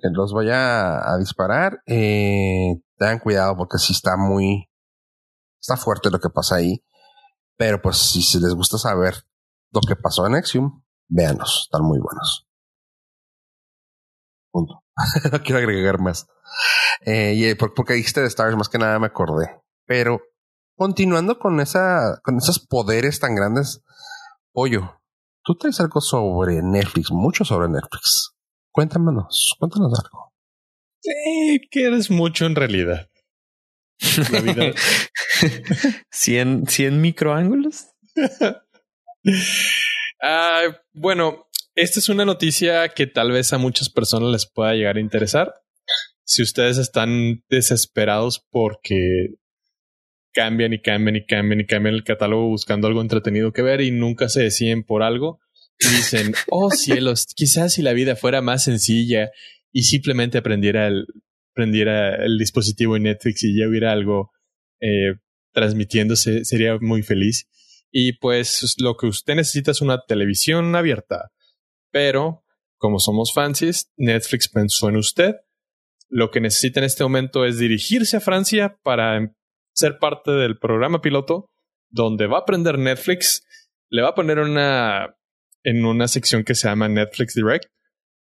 [0.00, 4.68] que los vaya a, disparar, eh, tengan cuidado porque si está muy,
[5.60, 6.84] está fuerte lo que pasa ahí.
[7.56, 9.14] Pero pues si, si les gusta saber
[9.72, 12.48] lo que pasó en Nexium, véanlos, están muy buenos.
[14.50, 14.84] Punto.
[15.32, 16.26] no quiero agregar más.
[17.00, 19.60] Eh, y porque dijiste de Stars, más que nada me acordé.
[19.86, 20.20] Pero
[20.76, 23.82] continuando con esa, con esos poderes tan grandes,
[24.52, 25.00] Pollo,
[25.42, 28.33] tú traes algo sobre Netflix, mucho sobre Netflix.
[28.74, 30.32] Cuéntanos, cuéntanos algo.
[31.00, 33.08] Sí, que eres mucho en realidad.
[34.32, 34.72] La vida.
[36.10, 37.86] ¿100, microángulos?
[40.26, 40.62] Ah,
[40.94, 45.00] bueno, esta es una noticia que tal vez a muchas personas les pueda llegar a
[45.00, 45.54] interesar.
[46.24, 49.34] Si ustedes están desesperados porque
[50.32, 53.90] cambian y cambian y cambian y cambian el catálogo buscando algo entretenido que ver y
[53.90, 55.40] nunca se deciden por algo,
[55.84, 59.30] y dicen, oh cielos, quizás si la vida fuera más sencilla
[59.72, 61.06] y simplemente aprendiera el,
[61.56, 64.30] el dispositivo en Netflix y ya hubiera algo
[64.80, 65.14] eh,
[65.52, 67.48] transmitiéndose, sería muy feliz.
[67.90, 71.30] Y pues lo que usted necesita es una televisión abierta.
[71.90, 72.44] Pero,
[72.76, 75.36] como somos fancies, Netflix pensó en usted.
[76.08, 79.32] Lo que necesita en este momento es dirigirse a Francia para
[79.72, 81.50] ser parte del programa piloto,
[81.88, 83.44] donde va a aprender Netflix,
[83.90, 85.14] le va a poner una
[85.64, 87.66] en una sección que se llama Netflix Direct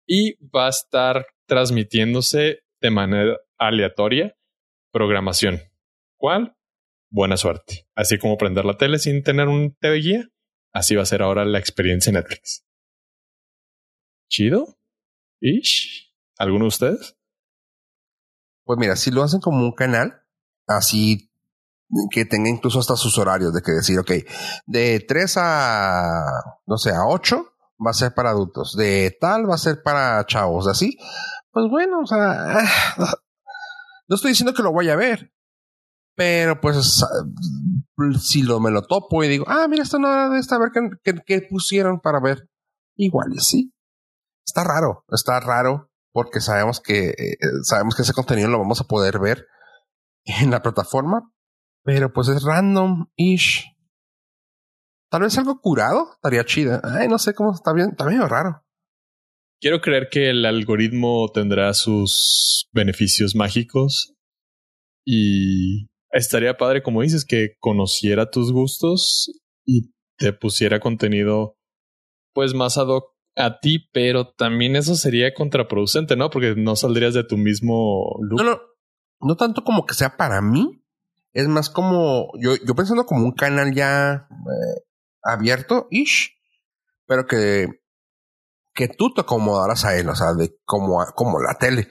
[0.06, 4.36] y va a estar transmitiéndose de manera aleatoria
[4.92, 5.62] programación.
[6.18, 6.56] ¿Cuál?
[7.12, 7.88] Buena suerte.
[7.96, 10.30] Así como prender la tele sin tener un TV guía,
[10.74, 12.66] así va a ser ahora la experiencia Netflix.
[14.30, 14.80] ¿Chido?
[15.42, 16.14] ¿Ish?
[16.38, 17.18] ¿Alguno de ustedes?
[18.66, 20.22] Pues mira, si lo hacen como un canal,
[20.68, 21.29] así
[22.12, 24.12] que tenga incluso hasta sus horarios de que decir, ok,
[24.66, 26.24] de 3 a,
[26.66, 27.46] no sé, a 8
[27.86, 30.98] va a ser para adultos, de tal va a ser para chavos, así.
[31.52, 32.64] Pues bueno, o sea,
[34.08, 35.32] no estoy diciendo que lo vaya a ver,
[36.16, 37.02] pero pues
[38.20, 40.72] si lo me lo topo y digo, ah, mira, esto no de esta, ver
[41.26, 42.50] qué, pusieron para ver.
[42.96, 43.74] Igual sí.
[44.46, 48.86] Está raro, está raro porque sabemos que, eh, sabemos que ese contenido lo vamos a
[48.86, 49.46] poder ver
[50.26, 51.32] en la plataforma,
[51.84, 53.66] pero pues es random-ish.
[55.12, 56.82] Tal vez algo curado estaría chida.
[56.84, 58.64] Ay, no sé cómo está bien, está medio raro.
[59.62, 64.16] Quiero creer que el algoritmo tendrá sus beneficios mágicos
[65.06, 69.32] y estaría padre, como dices, que conociera tus gustos
[69.66, 71.58] y te pusiera contenido
[72.34, 76.30] pues más ad hoc a ti, pero también eso sería contraproducente, ¿no?
[76.30, 78.42] Porque no saldrías de tu mismo look.
[78.42, 78.60] No, no,
[79.22, 80.84] no tanto como que sea para mí,
[81.34, 84.84] es más como, yo, yo pensando como un canal ya eh,
[85.24, 86.38] abierto, ish,
[87.06, 87.68] pero que,
[88.74, 91.90] que tú te acomodaras a él, o sea, de como, como la tele,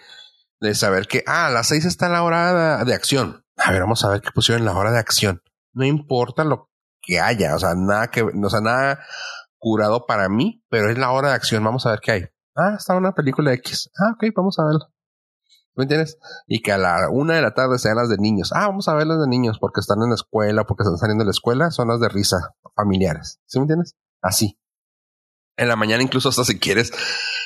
[0.60, 3.44] de saber que, ah, a las seis está la hora de, acción.
[3.56, 5.42] A ver, vamos a ver qué pusieron en la hora de acción.
[5.72, 6.70] No importa lo
[7.00, 9.00] que haya, o sea, nada que, o sea, nada
[9.58, 12.24] curado para mí, pero es la hora de acción, vamos a ver qué hay.
[12.56, 13.90] Ah, está una película X.
[13.98, 14.88] Ah, ok, vamos a verla.
[15.78, 16.18] ¿Me entiendes?
[16.48, 18.50] Y que a la una de la tarde sean las de niños.
[18.52, 21.22] Ah, vamos a ver las de niños porque están en la escuela, porque están saliendo
[21.22, 23.40] de la escuela, son las de risa familiares.
[23.46, 23.94] ¿Sí me entiendes?
[24.20, 24.58] Así.
[25.56, 26.92] En la mañana, incluso hasta si quieres,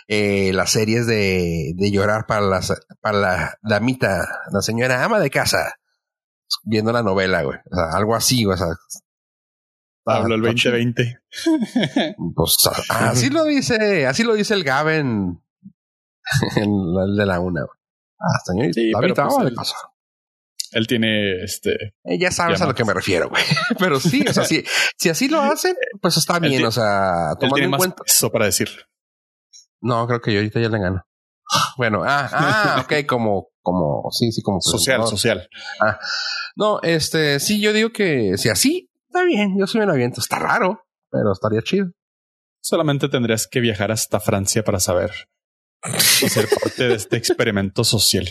[0.08, 2.72] eh, las series de, de llorar para las,
[3.02, 5.74] para la damita, la señora ama de casa,
[6.64, 7.58] viendo la novela, güey.
[7.70, 8.68] O sea, algo así, o sea.
[10.06, 11.18] Hablo el 2020.
[12.34, 12.56] Pues
[12.88, 15.42] así lo dice, así lo dice el Gaben
[16.56, 17.81] en el de la una, güey.
[18.22, 18.38] Ah,
[18.72, 19.74] sí, pero pues
[20.70, 21.94] él, tiene este.
[22.04, 23.42] Eh, ya sabes a lo que me refiero, güey.
[23.78, 24.64] pero sí, o sea, si,
[24.96, 28.02] si así lo hacen, pues está bien, o sea, tomando en cuenta.
[28.06, 28.68] Eso para decir.
[29.80, 31.02] No, creo que yo ahorita ya le gano.
[31.76, 35.48] Bueno, ah, ah, ok, como, como, sí, sí, como Social, social.
[35.80, 35.98] Ah,
[36.54, 40.20] no, este, sí, yo digo que si así, está bien, yo sí me lo aviento.
[40.20, 41.90] Está raro, pero estaría chido.
[42.62, 45.10] Solamente tendrías que viajar hasta Francia para saber
[45.84, 48.28] y ser parte de este experimento social.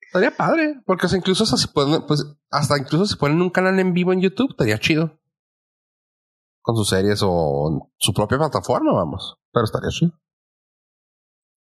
[0.00, 3.50] Estaría padre, porque o sea, incluso hasta si pueden, pues, hasta incluso si ponen un
[3.50, 5.20] canal en vivo en YouTube, estaría chido.
[6.62, 9.36] Con sus series o su propia plataforma, vamos.
[9.52, 10.12] Pero estaría chido.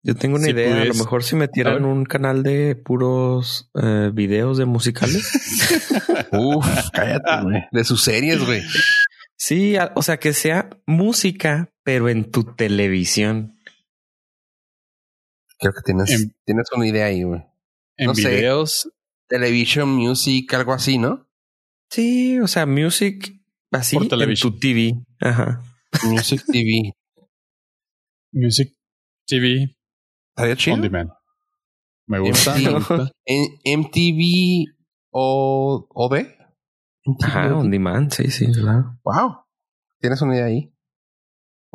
[0.04, 0.82] Yo tengo una Si idea.
[0.84, 5.28] A lo mejor si metieran un canal de puros eh, videos de musicales.
[6.32, 7.64] Uf, cállate, güey.
[7.72, 8.62] De sus series, güey.
[9.36, 13.57] sí, a- o sea, que sea música, pero en tu televisión.
[15.60, 17.42] Creo que tienes, En- tienes una idea ahí, güey.
[17.98, 18.30] En No sé.
[18.30, 18.92] videos,
[19.28, 21.28] Television Music, algo así, ¿no?
[21.90, 23.34] Sí, o sea, music
[23.72, 24.54] así Por en televisión.
[24.54, 24.94] tu TV.
[25.22, 25.64] Ajá.
[26.04, 26.94] Music TV.
[28.34, 28.76] Music
[29.26, 29.76] TV
[30.36, 30.78] Estaría on chido.
[30.78, 31.12] demand.
[32.08, 32.56] Me gusta.
[32.56, 32.66] Sí.
[32.66, 33.12] me gusta.
[33.26, 34.66] En MTV
[35.12, 36.26] o OD.
[37.24, 38.12] Ajá, on demand.
[38.14, 39.00] Sí, sí, claro.
[39.04, 39.38] Wow.
[40.00, 40.74] Tienes una idea ahí.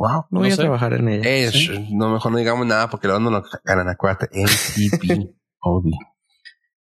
[0.03, 0.27] Wow.
[0.31, 0.63] No voy No a sé.
[0.63, 1.31] trabajar en ella.
[1.31, 1.89] Eh, Sí.
[1.93, 3.89] no, mejor no digamos nada porque luego no lo ganan.
[3.89, 4.29] Acuérdate.
[4.35, 5.91] MTV OD.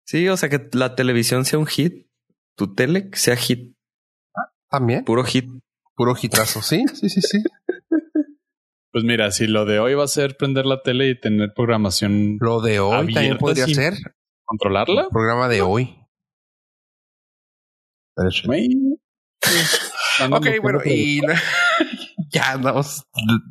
[0.05, 2.07] Sí, o sea, que la televisión sea un hit.
[2.55, 3.75] Tu tele sea hit.
[4.69, 5.03] También.
[5.03, 5.49] Puro hit.
[5.95, 6.61] Puro hitazo.
[6.61, 7.43] Sí, sí, sí, sí.
[8.93, 12.37] Pues mira, si lo de hoy va a ser prender la tele y tener programación,
[12.39, 13.95] Lo de hoy también Abierta, podría ser.
[14.45, 15.97] controlarla, El programa de hoy.
[20.31, 21.19] Ok, bueno, y
[22.33, 23.03] ya andamos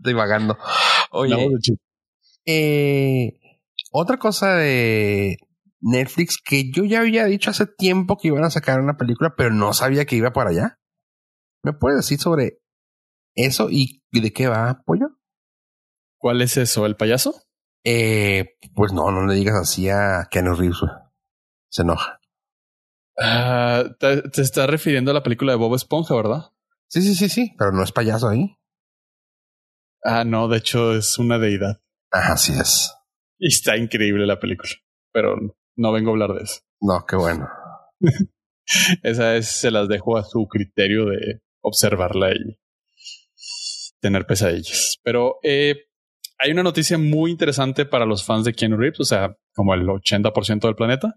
[0.03, 0.59] divagando.
[1.11, 1.59] Oye, No,
[2.45, 3.39] eh,
[3.93, 5.39] otra cosa de
[5.81, 9.51] Netflix que yo ya había dicho hace tiempo que iban a sacar una película, pero
[9.51, 10.79] no sabía que iba para allá.
[11.63, 12.59] ¿Me puedes decir sobre
[13.35, 15.19] eso y de qué va, pollo?
[16.19, 16.87] ¿Cuál es eso?
[16.87, 17.35] ¿El payaso?
[17.85, 20.79] Eh, pues no, no le digas así a Keanu Reeves.
[21.69, 22.21] Se enoja.
[23.21, 26.53] Ah, te, te estás refiriendo a la película de Bob Esponja, ¿verdad?
[26.89, 28.57] Sí, sí, sí, sí, pero no es payaso ahí.
[30.05, 31.81] Ah, no, de hecho es una deidad.
[32.11, 32.93] Así es.
[33.39, 34.71] Y está increíble la película,
[35.13, 35.37] pero
[35.77, 36.61] no vengo a hablar de eso.
[36.81, 37.49] No, qué bueno.
[39.03, 42.59] Esa es, se las dejo a su criterio de observarla y
[44.01, 44.99] tener pesadillas.
[45.03, 45.87] Pero eh,
[46.39, 49.87] hay una noticia muy interesante para los fans de Keanu Reeves, o sea, como el
[49.87, 51.15] 80% del planeta.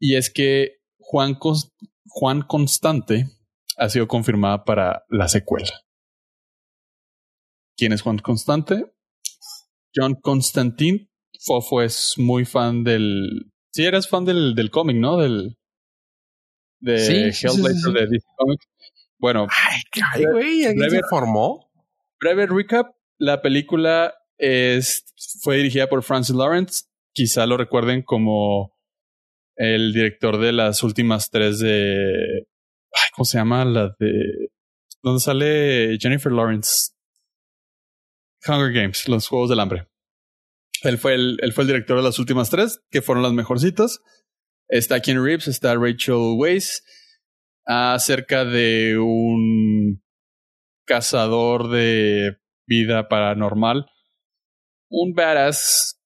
[0.00, 1.38] Y es que Juan,
[2.08, 3.28] Juan Constante
[3.76, 5.85] ha sido confirmada para la secuela.
[7.76, 8.86] ¿Quién es Juan Constante?
[9.94, 11.08] John Constantine.
[11.44, 13.52] Fofo es muy fan del.
[13.72, 15.18] Sí, eres fan del, del cómic, ¿no?
[15.18, 15.56] Del.
[16.80, 17.12] De Sí,
[17.46, 17.92] Hellblazer sí, sí.
[17.92, 18.66] de DC Comics.
[19.18, 19.80] Bueno, Ay,
[20.14, 21.70] ay, güey, ¿alguien se informó?
[22.20, 22.94] breve recap.
[23.18, 25.04] La película es,
[25.42, 26.84] fue dirigida por Francis Lawrence.
[27.14, 28.74] Quizá lo recuerden como
[29.56, 32.46] el director de las últimas tres de.
[32.92, 33.64] Ay, ¿Cómo se llama?
[33.64, 34.50] La de.
[35.02, 36.90] ¿Dónde sale Jennifer Lawrence?
[38.46, 39.88] Hunger Games, los Juegos del Hambre.
[40.82, 44.02] Él fue el, él fue el director de las últimas tres, que fueron las mejorcitas.
[44.68, 46.82] Está Ken Reeves, está Rachel Weisz,
[47.64, 50.02] acerca de un
[50.86, 52.36] cazador de
[52.66, 53.86] vida paranormal,
[54.88, 56.00] un badass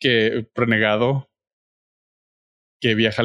[0.00, 1.30] que renegado
[2.80, 3.22] que viaja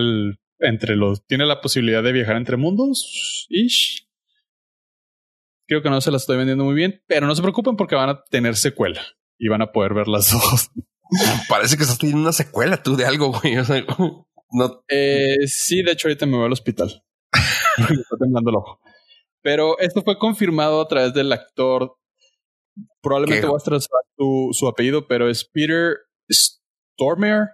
[0.60, 4.09] entre los tiene la posibilidad de viajar entre mundos ish.
[5.70, 8.10] Creo que no se la estoy vendiendo muy bien, pero no se preocupen porque van
[8.10, 9.02] a tener secuela
[9.38, 10.72] y van a poder ver las dos.
[11.48, 13.56] Parece que estás teniendo una secuela tú de algo, güey.
[13.56, 13.86] O sea,
[14.52, 14.84] no.
[14.88, 17.04] Eh, sí, de hecho, ahorita me voy al hospital.
[17.78, 18.80] me está temblando el ojo.
[19.44, 21.96] Pero esto fue confirmado a través del actor.
[23.00, 23.48] Probablemente ¿Qué?
[23.48, 25.98] voy a trazar su, su apellido, pero es Peter
[26.32, 27.50] Stormare.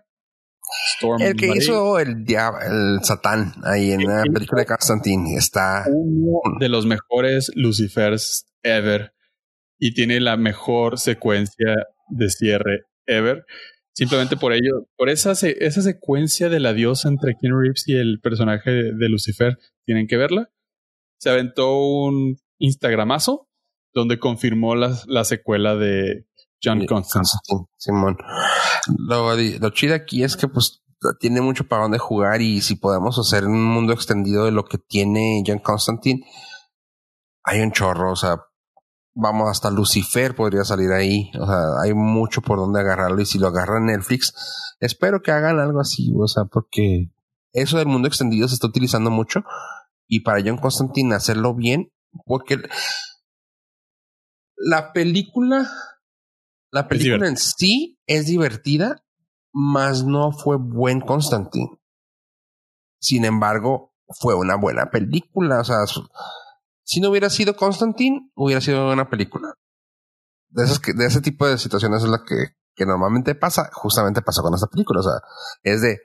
[1.19, 5.85] El que hizo el diablo, el Satán ahí en la película de Constantine está.
[5.87, 9.13] uno de los mejores Lucifers ever
[9.77, 11.75] y tiene la mejor secuencia
[12.09, 13.45] de cierre ever.
[13.93, 18.19] Simplemente por ello, por esa, esa secuencia de la diosa entre Keanu Reeves y el
[18.21, 20.49] personaje de, de Lucifer, tienen que verla.
[21.17, 23.47] Se aventó un Instagramazo
[23.93, 26.25] donde confirmó la, la secuela de
[26.63, 26.85] John.
[26.85, 28.17] Constantine, Simón.
[28.97, 30.83] Lo, lo chido aquí es que pues
[31.19, 34.77] tiene mucho para dónde jugar y si podemos hacer un mundo extendido de lo que
[34.77, 36.25] tiene John Constantine,
[37.43, 38.37] hay un chorro, o sea,
[39.13, 43.39] vamos hasta Lucifer podría salir ahí, o sea, hay mucho por donde agarrarlo y si
[43.39, 44.33] lo agarra Netflix,
[44.79, 47.11] espero que hagan algo así, o sea, porque
[47.53, 49.43] eso del mundo extendido se está utilizando mucho
[50.07, 51.91] y para John Constantine hacerlo bien,
[52.25, 52.57] porque
[54.57, 55.69] la película
[56.75, 59.01] La película en sí es divertida,
[59.53, 61.79] mas no fue buen Constantine.
[62.99, 65.61] Sin embargo, fue una buena película.
[65.61, 65.77] O sea,
[66.83, 69.53] si no hubiera sido Constantine, hubiera sido una película.
[70.49, 73.69] De, esas que, de ese tipo de situaciones es la que, que normalmente pasa.
[73.71, 74.99] Justamente pasó con esta película.
[74.99, 75.21] O sea,
[75.63, 75.97] es de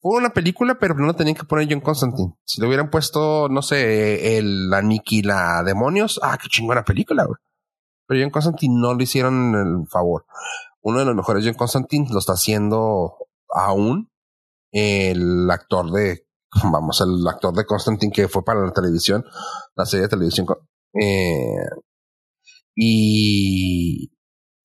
[0.00, 2.34] fue una película, pero no tenían que poner John Constantine.
[2.44, 7.38] Si le hubieran puesto, no sé, el Aniquila Demonios, ah, qué chingona película, güey.
[8.10, 10.26] Pero John Constantine no le hicieron el favor.
[10.82, 13.14] Uno de los mejores John Constantine lo está haciendo
[13.54, 14.10] aún
[14.72, 16.26] el actor de,
[16.72, 19.24] vamos, el actor de Constantine que fue para la televisión,
[19.76, 20.48] la serie de televisión.
[21.00, 21.68] Eh,
[22.74, 24.12] y,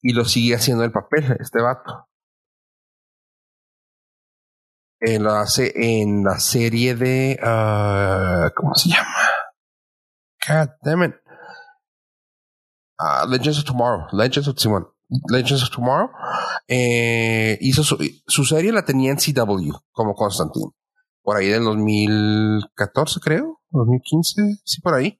[0.01, 2.07] y lo sigue haciendo el papel, este vato.
[5.01, 7.37] Eh, lo hace en la serie de.
[7.39, 9.13] Uh, ¿Cómo se llama?
[10.47, 11.24] God damn it.
[12.99, 14.07] Uh, Legends of Tomorrow.
[14.11, 14.85] Legends of Simon.
[15.29, 16.09] Legends of Tomorrow.
[16.67, 20.71] Eh, hizo su, serie, la tenía en CW como Constantine.
[21.21, 23.61] Por ahí del 2014, creo.
[23.71, 24.61] 2015.
[24.63, 25.19] Sí, por ahí.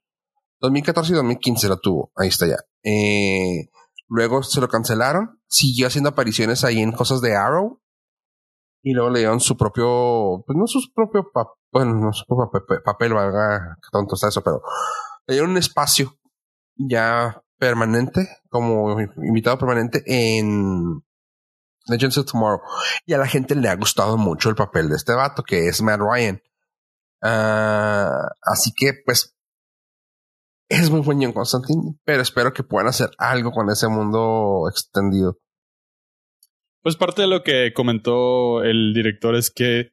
[0.62, 2.12] 2014 y 2015 la tuvo.
[2.16, 2.58] Ahí está ya.
[2.84, 3.70] Eh,
[4.08, 5.40] luego se lo cancelaron.
[5.48, 7.82] Siguió haciendo apariciones ahí en cosas de Arrow
[8.86, 12.64] y luego le dieron su propio, pues no su propio papel, bueno, no su propio
[12.84, 14.62] papel, valga, tonto está eso, pero
[15.26, 16.14] le dieron un espacio
[16.76, 21.04] ya permanente, como invitado permanente en
[21.88, 22.62] Legends of Tomorrow.
[23.06, 25.82] Y a la gente le ha gustado mucho el papel de este vato, que es
[25.82, 26.42] Matt Ryan.
[27.22, 29.36] Uh, así que, pues,
[30.68, 35.40] es muy buen en Constantine, pero espero que puedan hacer algo con ese mundo extendido.
[36.82, 39.92] Pues parte de lo que comentó el director es que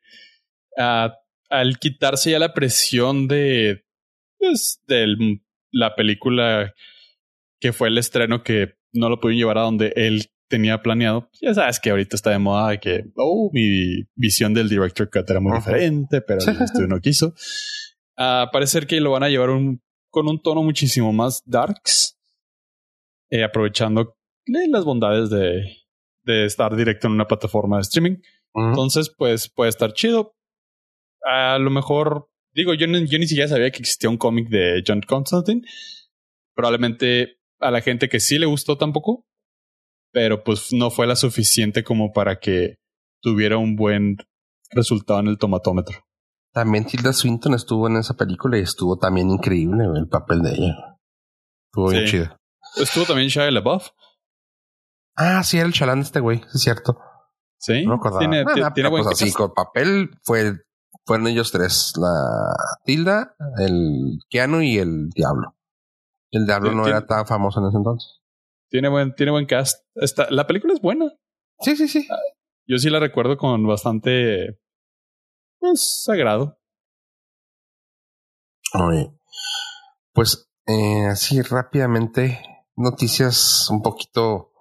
[0.79, 1.11] uh,
[1.49, 3.85] al quitarse ya la presión de,
[4.39, 5.41] pues, de
[5.71, 6.75] la película
[7.63, 11.55] que fue el estreno que no lo pudieron llevar a donde él tenía planeado, ya
[11.55, 15.39] sabes que ahorita está de moda de que, oh, mi visión del director cut era
[15.39, 17.29] muy diferente, pero el estudio no quiso.
[18.19, 22.19] Uh, parece que lo van a llevar un, con un tono muchísimo más darks,
[23.31, 25.63] eh, aprovechando las bondades de,
[26.25, 28.17] de estar directo en una plataforma de streaming.
[28.55, 30.35] Entonces, pues puede estar chido.
[31.25, 35.01] A lo mejor, digo, yo, yo ni siquiera sabía que existía un cómic de John
[35.01, 35.63] Constantine.
[36.55, 39.25] Probablemente a la gente que sí le gustó tampoco,
[40.13, 42.77] pero pues no fue la suficiente como para que
[43.23, 44.17] tuviera un buen
[44.71, 45.99] resultado en el tomatómetro.
[46.53, 50.99] También Tilda Swinton estuvo en esa película y estuvo también increíble el papel de ella.
[51.67, 52.37] Estuvo bien chido.
[52.77, 53.89] Estuvo también Shia LaBeouf.
[55.17, 56.99] Ah, sí, era el chalán de este güey, es cierto.
[57.59, 60.59] Sí, no tiene, ah, tiene pues así, con papel fue,
[61.07, 62.55] fueron ellos tres, la
[62.85, 65.55] Tilda, el Keanu y el Diablo.
[66.33, 68.21] El Diablo no era tan famoso en ese entonces.
[68.71, 69.85] Tiene buen, tiene buen cast.
[69.95, 71.13] Esta, la película es buena.
[71.61, 72.09] Sí, sí, sí.
[72.67, 74.59] Yo sí la recuerdo con bastante
[75.59, 76.59] pues, sagrado.
[78.75, 79.13] Oye,
[80.15, 82.41] pues eh, así rápidamente,
[82.75, 84.53] noticias un poquito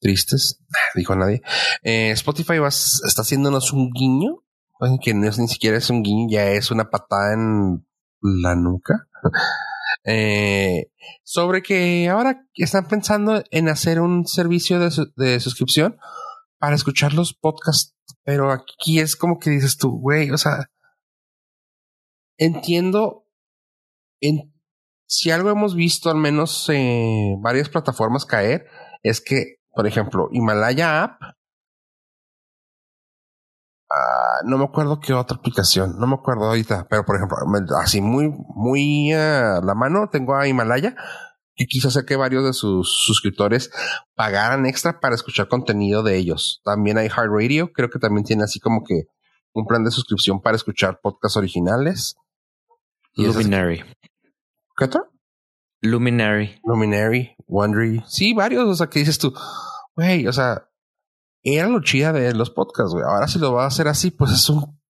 [0.00, 0.62] tristes,
[0.94, 1.42] dijo nadie.
[1.82, 4.44] Eh, Spotify va, está haciéndonos un guiño,
[5.02, 7.84] que no es ni siquiera es un guiño, ya es una patada en
[8.20, 9.08] la nuca.
[10.04, 10.90] Eh,
[11.22, 15.96] sobre que ahora están pensando en hacer un servicio de, suscripción
[16.58, 17.94] para escuchar los podcasts,
[18.24, 20.70] pero aquí es como que dices tú, güey, o sea,
[22.36, 23.26] entiendo,
[24.20, 24.52] en,
[25.06, 28.66] si algo hemos visto al menos en varias plataformas caer,
[29.02, 31.20] es que por ejemplo, Himalaya App.
[33.94, 37.36] Ah, no me acuerdo qué otra aplicación, no me acuerdo ahorita, pero por ejemplo,
[37.78, 40.96] así muy, muy a la mano tengo a Himalaya
[41.54, 43.70] que quiso hacer que varios de sus suscriptores
[44.14, 46.62] pagaran extra para escuchar contenido de ellos.
[46.64, 49.02] También hay Hard Radio, creo que también tiene así como que
[49.52, 52.16] un plan de suscripción para escuchar podcasts originales.
[53.14, 53.84] Luminary.
[54.76, 55.10] ¿Qué otro?
[55.82, 56.58] Luminary.
[56.64, 58.02] Luminary, Wondery.
[58.06, 58.64] Sí, varios.
[58.66, 59.34] O sea, que dices tú,
[59.94, 60.68] güey, o sea,
[61.42, 63.04] era lo chida de los podcasts, güey.
[63.04, 64.80] Ahora si lo va a hacer así, pues es un,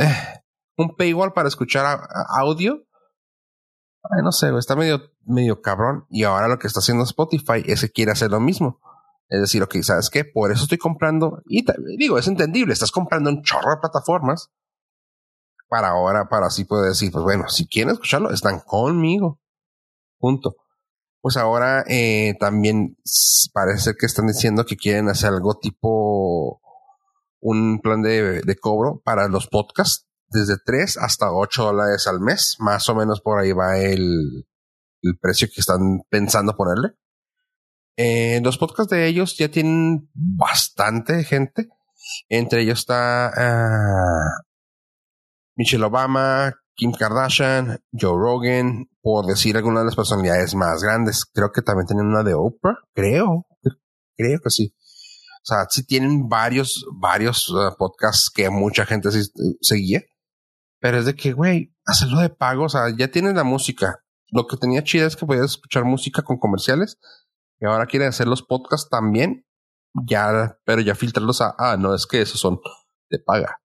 [0.00, 0.42] eh,
[0.76, 2.00] un paywall para escuchar
[2.38, 2.82] audio.
[4.02, 6.06] Ay, no sé, güey, está medio, medio cabrón.
[6.10, 8.80] Y ahora lo que está haciendo Spotify es que quiere hacer lo mismo.
[9.28, 10.24] Es decir, ok, ¿sabes qué?
[10.24, 11.64] Por eso estoy comprando, y
[11.96, 14.52] digo, es entendible, estás comprando un chorro de plataformas
[15.68, 19.40] para ahora, para así poder decir, pues bueno, si quieren escucharlo, están conmigo.
[20.18, 20.54] Punto.
[21.20, 22.96] Pues ahora eh, también
[23.52, 26.60] parece que están diciendo que quieren hacer algo tipo
[27.40, 32.56] un plan de, cobro para los podcasts desde 3 hasta 8 dólares al mes.
[32.58, 34.46] Más o menos por ahí va el,
[35.02, 36.94] el precio que están pensando ponerle.
[37.96, 41.68] Eh, los podcasts de ellos ya tienen bastante gente.
[42.28, 44.42] Entre ellos está ah,
[45.56, 51.24] Michelle Obama, Kim Kardashian, Joe Rogan, por decir algunas de las personalidades más grandes.
[51.24, 53.46] Creo que también tienen una de Oprah, creo,
[54.16, 54.74] creo que sí.
[55.42, 59.22] O sea, sí tienen varios, varios podcasts que mucha gente sí,
[59.60, 60.02] seguía.
[60.80, 64.02] Pero es de que, güey, hacerlo de pago, o sea, ya tienes la música.
[64.32, 66.98] Lo que tenía chido es que podías escuchar música con comerciales.
[67.60, 69.46] Y ahora quieren hacer los podcasts también.
[70.06, 72.60] Ya, pero ya filtrarlos a, ah, no, es que esos son
[73.08, 73.60] de paga.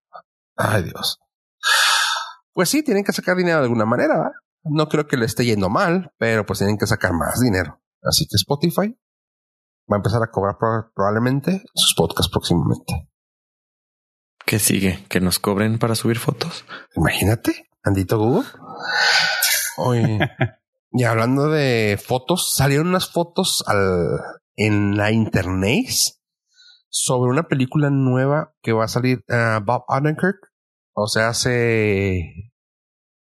[0.56, 1.20] Ay, Dios.
[2.54, 4.16] Pues sí, tienen que sacar dinero de alguna manera.
[4.18, 4.32] ¿verdad?
[4.64, 7.82] No creo que le esté yendo mal, pero pues tienen que sacar más dinero.
[8.04, 8.98] Así que Spotify
[9.92, 13.10] va a empezar a cobrar pro- probablemente sus podcasts próximamente.
[14.46, 15.06] ¿Qué sigue?
[15.10, 16.66] ¿Que nos cobren para subir fotos?
[16.96, 18.48] Imagínate, Andito Google.
[19.78, 20.20] Oye,
[20.92, 24.20] y hablando de fotos, salieron unas fotos al,
[24.56, 25.88] en la internet
[26.90, 30.51] sobre una película nueva que va a salir ah, Bob Odenkirk,
[30.94, 32.54] o sea, hace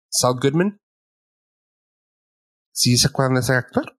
[0.09, 0.79] Saul Goodman.
[2.71, 3.97] ¿Sí se acuerdan de ese actor?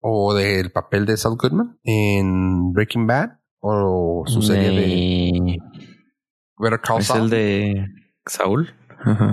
[0.00, 5.58] O del papel de Saul Goodman en Breaking Bad o su serie de
[6.58, 7.22] Better Call ¿Es Saul.
[7.24, 7.86] el de
[8.26, 8.74] Saúl?
[9.04, 9.32] Ajá.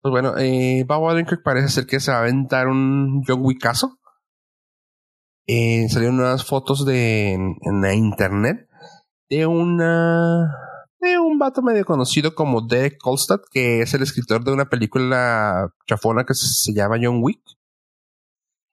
[0.00, 3.98] Pues bueno, eh, Bob Odenkirk parece ser que se va a aventar un John Wickazo.
[5.46, 8.68] Eh, salieron unas fotos de en, en la internet
[9.30, 10.54] de una
[11.38, 16.24] un vato medio conocido como Derek Kolstad, que es el escritor de una película chafona
[16.24, 17.40] que se, llama John Wick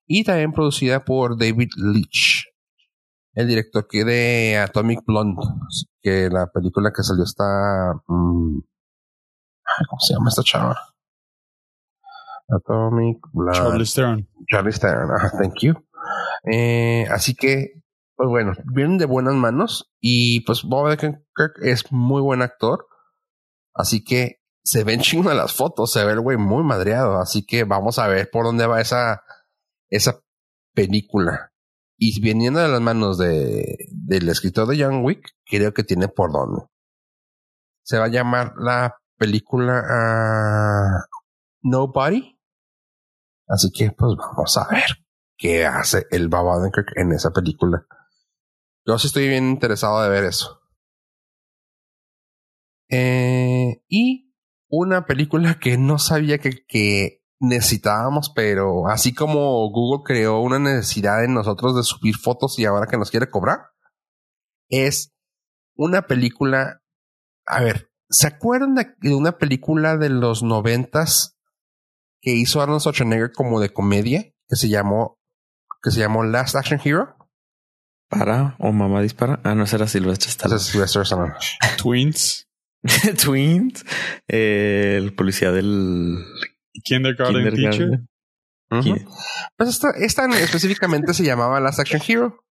[0.08, 2.48] y también producida por David Leitch,
[3.34, 5.44] el director que de Atomic Blonde,
[6.02, 8.60] que la película que salió está mm,
[9.88, 10.76] ¿cómo se llama esta chava?
[12.50, 13.60] Atomic Blonde.
[13.60, 14.28] Charlie Stern.
[14.50, 15.76] Charlie Stern, ajá, thank you.
[16.52, 17.84] Eh, así que,
[18.16, 22.88] pues bueno, vienen de buenas manos y pues Bob Odenkirk es muy buen actor.
[23.74, 27.20] Así que se ven chingo de las fotos, se ve el güey muy madreado.
[27.20, 29.24] Así que vamos a ver por dónde va esa,
[29.90, 30.22] esa
[30.74, 31.52] película.
[31.98, 36.32] Y viniendo de las manos de, del escritor de Young Wick, creo que tiene por
[36.32, 36.64] dónde.
[37.84, 41.06] Se va a llamar la película ah,
[41.62, 42.38] Nobody.
[43.48, 45.06] Así que pues vamos a ver
[45.38, 47.86] qué hace el Bob Odenkirk en esa película.
[48.88, 50.62] Yo sí estoy bien interesado de ver eso.
[52.90, 54.32] Eh, y
[54.70, 61.34] una película que no sabía que, necesitábamos, pero así como Google creó una necesidad en
[61.34, 63.72] nosotros de subir fotos y ahora que nos quiere cobrar,
[64.70, 65.14] es
[65.76, 66.82] una película.
[67.46, 71.38] A ver, ¿se acuerdan de, de una película de los noventas
[72.22, 75.20] que hizo Arnold Schwarzenegger como de comedia que se llamó
[75.84, 77.25] que se llamó Last Action Hero?
[78.10, 79.40] ¿Para o mamá dispara?
[79.44, 80.58] Ah, no, ese era Silvestre Stallone.
[80.58, 81.34] es Sylvester Stallone.
[81.78, 82.48] Twins.
[83.24, 83.84] Twins.
[84.28, 86.24] Eh, el policía del
[86.84, 87.72] Kindergarten, Teacher.
[87.72, 88.10] kindergarten.
[88.82, 89.08] ¿Quién?
[89.58, 92.44] Pues esta, esta específicamente se llamaba Last Action Hero.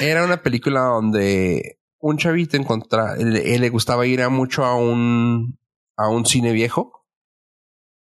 [0.00, 4.76] Era una película donde un chavito encontra, él, él le gustaba ir a mucho a
[4.76, 5.58] un
[5.96, 7.06] a un cine viejo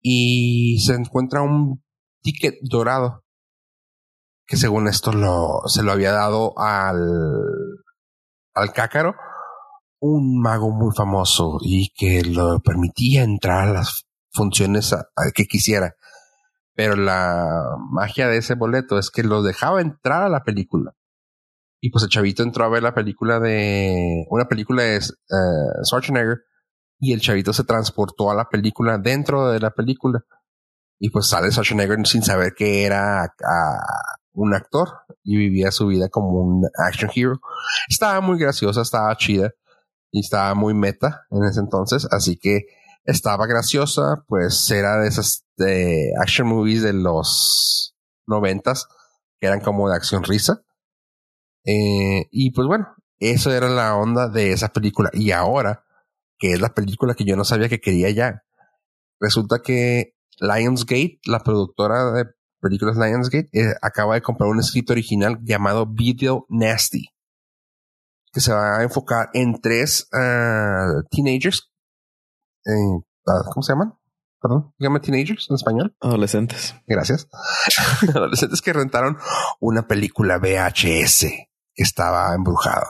[0.01, 1.84] y se encuentra un
[2.21, 3.22] ticket dorado
[4.46, 6.98] que según esto lo se lo había dado al
[8.54, 9.16] al cácaro
[10.00, 14.94] un mago muy famoso y que lo permitía entrar a las funciones
[15.34, 15.96] que quisiera
[16.76, 20.94] pero la magia de ese boleto es que lo dejaba entrar a la película.
[21.80, 26.44] Y pues el chavito entró a ver la película de una película de eh, Schwarzenegger
[27.00, 30.22] y el chavito se transportó a la película dentro de la película.
[31.00, 33.36] Y pues sale Schwarzenegger sin saber que era
[34.34, 34.89] un actor
[35.23, 37.39] y vivía su vida como un action hero.
[37.88, 39.51] Estaba muy graciosa, estaba chida
[40.11, 42.65] y estaba muy meta en ese entonces, así que
[43.05, 45.45] estaba graciosa, pues era de esas
[46.21, 47.95] action movies de los
[48.27, 48.88] noventas
[49.39, 50.63] que eran como de acción risa.
[51.65, 52.88] Eh, y pues bueno,
[53.19, 55.09] eso era la onda de esa película.
[55.13, 55.86] Y ahora,
[56.38, 58.43] que es la película que yo no sabía que quería ya,
[59.19, 62.25] resulta que Lionsgate, la productora de
[62.64, 67.09] películas Lionsgate, eh, acaba de comprar un script original llamado Video Nasty,
[68.32, 71.70] que se va a enfocar en tres ah, teenagers
[72.66, 72.72] eh,
[73.28, 73.93] ah, ¿cómo se llaman?
[74.41, 75.95] Perdón, se llama teenagers en español.
[76.01, 76.76] Adolescentes.
[76.88, 77.28] Gracias.
[78.16, 79.18] Adolescentes que rentaron
[79.59, 81.20] una película VHS
[81.76, 82.86] que estaba embrujado.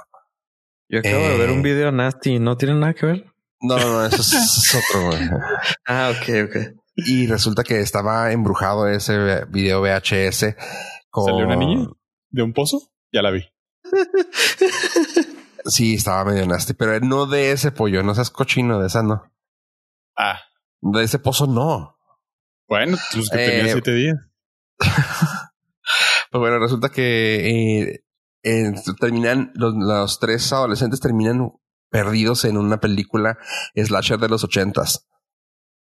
[0.90, 1.54] Yo acabo de ver Eh.
[1.54, 2.40] un video nasty.
[2.40, 3.26] ¿No tiene nada que ver?
[3.62, 5.08] No, no, no, eso es, es otro.
[5.08, 5.30] güey.
[5.88, 6.83] Ah, ok, ok.
[6.96, 10.56] Y resulta que estaba embrujado ese video VHS.
[11.10, 11.26] Con...
[11.26, 11.88] ¿Salió una niña?
[12.30, 13.44] de un pozo, ya la vi.
[15.66, 19.32] Sí, estaba medio nasty, pero no de ese pollo, no seas cochino de esa, no.
[20.18, 20.40] Ah,
[20.82, 21.98] De ese pozo, no.
[22.68, 24.18] bueno, pues que tenía Eh, siete días.
[26.32, 28.06] Pues bueno, resulta que eh,
[28.42, 31.52] eh, terminan, los, los tres adolescentes terminan
[31.92, 33.38] perdidos en una película
[33.76, 35.08] slasher de los ochentas.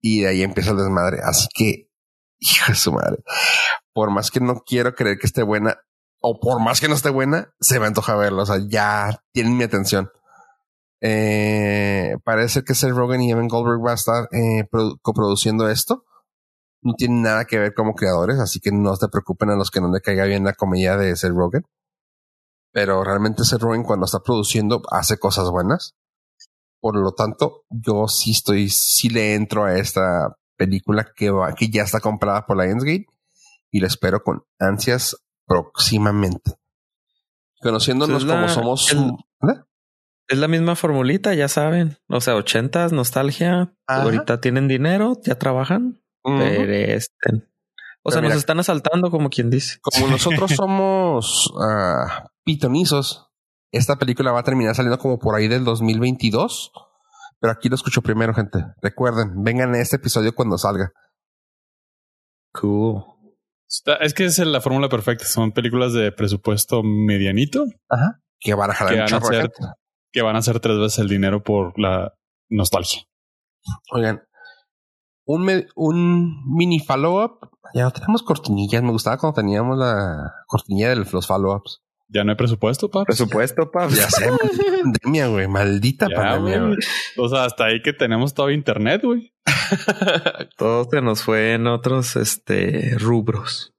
[0.09, 1.19] Y de ahí empieza el desmadre.
[1.25, 1.91] Así que,
[2.39, 3.25] hijo de su madre.
[3.93, 5.79] Por más que no quiero creer que esté buena,
[6.21, 8.43] o por más que no esté buena, se me antoja verla.
[8.43, 10.11] O sea, ya tienen mi atención.
[11.01, 16.05] Eh, parece que Seth Rogen y Evan Goldberg va a estar eh, produ- coproduciendo esto.
[16.83, 19.81] No tienen nada que ver como creadores, así que no se preocupen a los que
[19.81, 21.65] no le caiga bien la comedia de Seth Rogen.
[22.73, 25.95] Pero realmente Seth Rogen cuando está produciendo hace cosas buenas.
[26.81, 31.69] Por lo tanto, yo sí estoy, sí le entro a esta película que va, que
[31.71, 33.07] ya está comprada por Lionsgate
[33.71, 35.17] y la espero con ansias
[35.47, 36.53] próximamente.
[37.61, 38.93] Conociéndonos la- como somos.
[38.93, 39.11] el-
[39.51, 39.61] ¿Eh?
[40.29, 41.99] Es la misma formulita, ya saben.
[42.09, 43.75] O sea, ochentas, nostalgia.
[43.87, 44.03] Ajá.
[44.03, 46.03] Ahorita tienen dinero, ya trabajan.
[46.25, 46.39] Ujú.
[46.39, 47.49] Peresten.
[48.03, 49.79] O sea, Pero mira- nos están asaltando, como quien dice.
[49.83, 53.26] Como nosotros somos ah, pitonizos,
[53.77, 56.73] esta película va a terminar saliendo como por ahí del 2022.
[57.39, 58.65] Pero aquí lo escucho primero, gente.
[58.81, 60.91] Recuerden, vengan a este episodio cuando salga.
[62.53, 63.05] Cool.
[63.69, 65.25] Está- es que es la fórmula perfecta.
[65.25, 68.21] Son películas de presupuesto medianito Ajá.
[68.39, 69.55] Que van a jalar que van a, gente.
[70.13, 72.13] que van a ser tres veces el dinero por la
[72.49, 73.03] nostalgia.
[73.93, 74.23] Oigan,
[75.27, 77.51] un, me- un mini follow-up.
[77.75, 78.83] Ya no tenemos cortinillas.
[78.83, 81.83] Me gustaba cuando teníamos la cortinilla de los follow-ups.
[82.09, 83.07] Ya no hay presupuesto, paps.
[83.07, 83.89] Presupuesto, pa.
[83.89, 85.49] Ya sé, maldita pandemia, güey.
[85.49, 86.79] Maldita Ya, pandemia, güey.
[87.19, 89.33] O sea, hasta ahí que tenemos todo internet, güey.
[90.57, 93.75] Todo se nos fue en otros este rubros.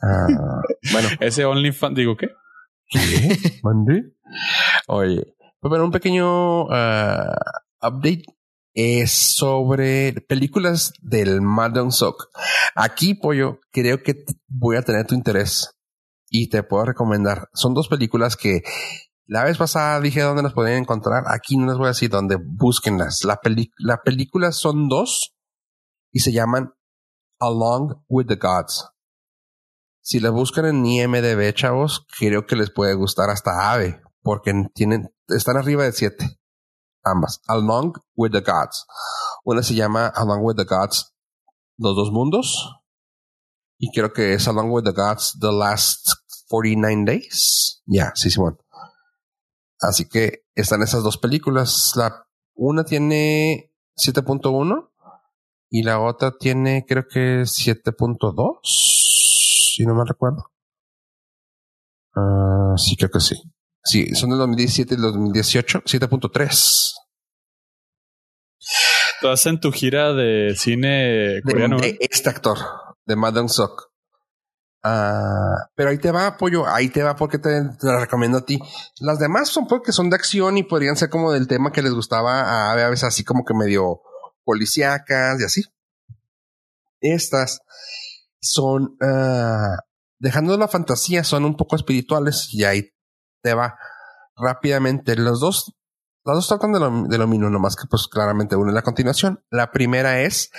[0.00, 0.26] Ah,
[0.92, 2.30] bueno, Ese OnlyFans, digo, ¿qué?
[2.88, 3.60] ¿Qué?
[3.62, 4.12] ¿Mandé?
[4.88, 7.36] Oye, pues bueno, un pequeño ah,
[7.80, 8.24] update
[8.74, 12.28] es sobre películas del Madden Sock.
[12.74, 15.78] Aquí, pollo, creo que voy a tener tu interés
[16.32, 17.50] y te puedo recomendar.
[17.52, 18.62] Son dos películas que
[19.26, 21.24] la vez pasada dije dónde las podían encontrar.
[21.28, 23.22] Aquí no les voy a decir dónde, búsquenlas.
[23.24, 23.38] La,
[23.78, 25.36] la película son dos
[26.10, 26.72] y se llaman
[27.38, 28.88] Along with the Gods.
[30.00, 35.14] Si la buscan en IMDB, chavos, creo que les puede gustar hasta Ave, porque tienen,
[35.28, 36.40] están arriba de siete.
[37.04, 37.40] Ambas.
[37.46, 38.86] Along with the Gods.
[39.44, 41.14] Una se llama Along with the Gods,
[41.76, 42.81] Los Dos Mundos.
[43.84, 46.06] Y creo que es Along with the Gods, The Last
[46.46, 47.82] 49 Days.
[47.84, 48.56] Ya, sí, Simón.
[49.80, 51.90] Así que están esas dos películas.
[51.96, 52.24] La
[52.54, 54.88] una tiene 7.1
[55.68, 60.52] y la otra tiene creo que 7.2, si no me recuerdo.
[62.14, 63.34] Ah, sí, creo que sí.
[63.82, 66.92] Sí, son del 2017 y del 2018, 7.3.
[69.16, 71.78] Estás en tu gira de cine coreano.
[71.80, 72.58] de este actor,
[73.06, 73.92] de Madden Sock.
[74.84, 78.44] Ah, pero ahí te va, apoyo, ahí te va porque te, te la recomiendo a
[78.44, 78.58] ti.
[79.00, 81.94] Las demás son porque son de acción y podrían ser como del tema que les
[81.94, 84.00] gustaba a, a veces así como que medio
[84.44, 85.62] policíacas y así.
[87.00, 87.60] Estas
[88.40, 89.76] son, ah,
[90.18, 92.90] dejando la fantasía, son un poco espirituales y ahí
[93.42, 93.78] te va
[94.36, 95.14] rápidamente.
[95.16, 95.74] Los dos,
[96.24, 98.82] las dos tratan de lo, de lo mismo, nomás que pues claramente una es la
[98.82, 99.44] continuación.
[99.50, 100.50] La primera es,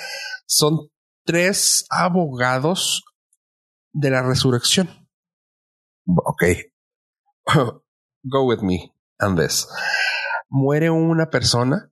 [0.46, 0.93] son
[1.26, 3.04] tres abogados
[3.94, 4.90] de la resurrección.
[6.06, 6.44] Ok.
[8.24, 9.68] Go with me on this.
[10.50, 11.92] Muere una persona,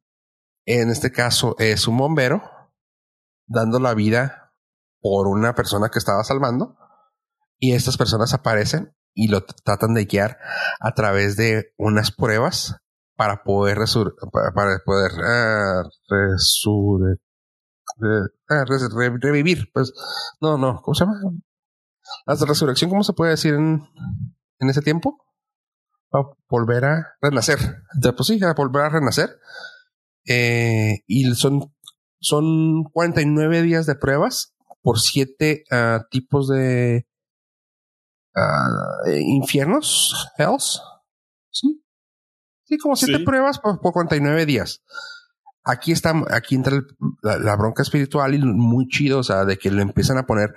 [0.65, 2.41] en este caso es un bombero,
[3.47, 4.53] dando la vida
[5.01, 6.77] por una persona que estaba salvando,
[7.59, 10.37] y estas personas aparecen y lo tratan de guiar
[10.79, 12.77] a través de unas pruebas
[13.15, 15.11] para poder resur para, poder
[16.09, 17.19] resur
[17.97, 19.69] re revivir.
[19.73, 19.93] Pues
[20.39, 21.19] no, no, ¿cómo se llama?
[22.25, 23.83] La resurrección, ¿cómo se puede decir en,
[24.59, 25.25] en ese tiempo?
[26.11, 27.57] A volver a renacer.
[28.15, 29.39] Pues sí, a volver a renacer.
[30.27, 31.73] Eh, y son,
[32.19, 37.07] son 49 días de pruebas por siete uh, tipos de
[38.35, 40.81] uh, infiernos, hells.
[41.49, 41.83] Sí.
[42.63, 43.25] Sí, como siete sí.
[43.25, 44.83] pruebas por, por 49 días.
[45.63, 46.87] Aquí está, aquí entra el,
[47.21, 50.53] la, la, bronca espiritual y muy chido, o sea, de que le empiezan a poner,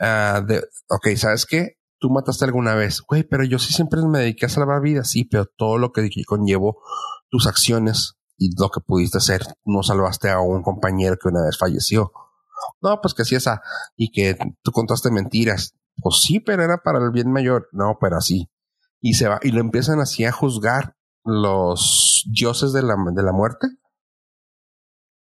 [0.00, 1.76] uh, de, ok, ¿sabes qué?
[1.98, 5.24] Tú mataste alguna vez, güey, pero yo sí siempre me dediqué a salvar vidas, sí,
[5.24, 6.78] pero todo lo que conllevó
[7.28, 11.58] tus acciones y lo que pudiste hacer, no salvaste a un compañero que una vez
[11.58, 12.12] falleció.
[12.80, 13.60] No, pues que sí esa,
[13.96, 17.68] y que tú contaste mentiras, pues sí, pero era para el bien mayor.
[17.72, 18.48] No, pero así.
[19.00, 23.32] Y se va, y lo empiezan así a juzgar los dioses de la, de la
[23.32, 23.68] muerte.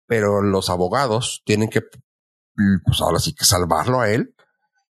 [0.08, 4.36] Pero los abogados tienen que, pues ahora sí que salvarlo a él.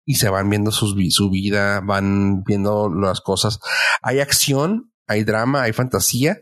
[0.06, 3.60] Y se van viendo sus, su vida, van viendo las cosas.
[4.02, 6.40] Hay acción, hay drama, hay fantasía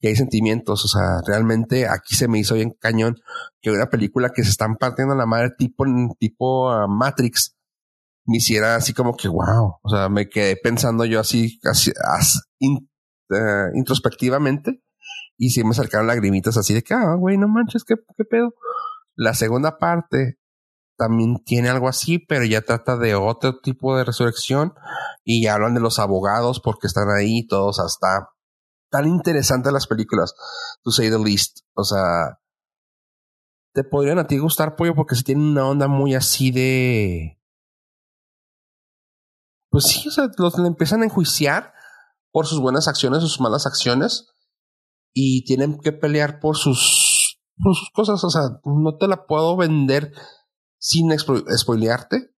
[0.00, 0.84] y hay sentimientos.
[0.84, 3.16] O sea, realmente aquí se me hizo bien cañón
[3.60, 5.84] que una película que se están partiendo la madre tipo,
[6.18, 7.54] tipo uh, Matrix
[8.24, 9.76] me hiciera así como que wow.
[9.82, 11.92] O sea, me quedé pensando yo así, así,
[12.60, 14.80] uh, introspectivamente
[15.38, 18.54] y sí me sacaron lagrimitas así de que, ah, güey, no manches, ¿qué, qué pedo.
[19.14, 20.38] La segunda parte
[20.96, 24.74] también tiene algo así, pero ya trata de otro tipo de resurrección
[25.24, 28.30] y hablan de los abogados porque están ahí todos hasta
[28.90, 30.34] tan interesantes las películas,
[30.84, 31.60] to say the least.
[31.74, 32.38] O sea,
[33.72, 37.40] te podrían a ti gustar, pollo, porque si tienen una onda muy así de.
[39.70, 41.72] Pues sí, o sea, los le empiezan a enjuiciar
[42.30, 44.32] por sus buenas acciones sus malas acciones
[45.12, 47.40] y tienen que pelear por sus,
[47.92, 48.22] cosas.
[48.24, 50.12] O sea, no te la puedo vender
[50.78, 52.34] sin spoilearte,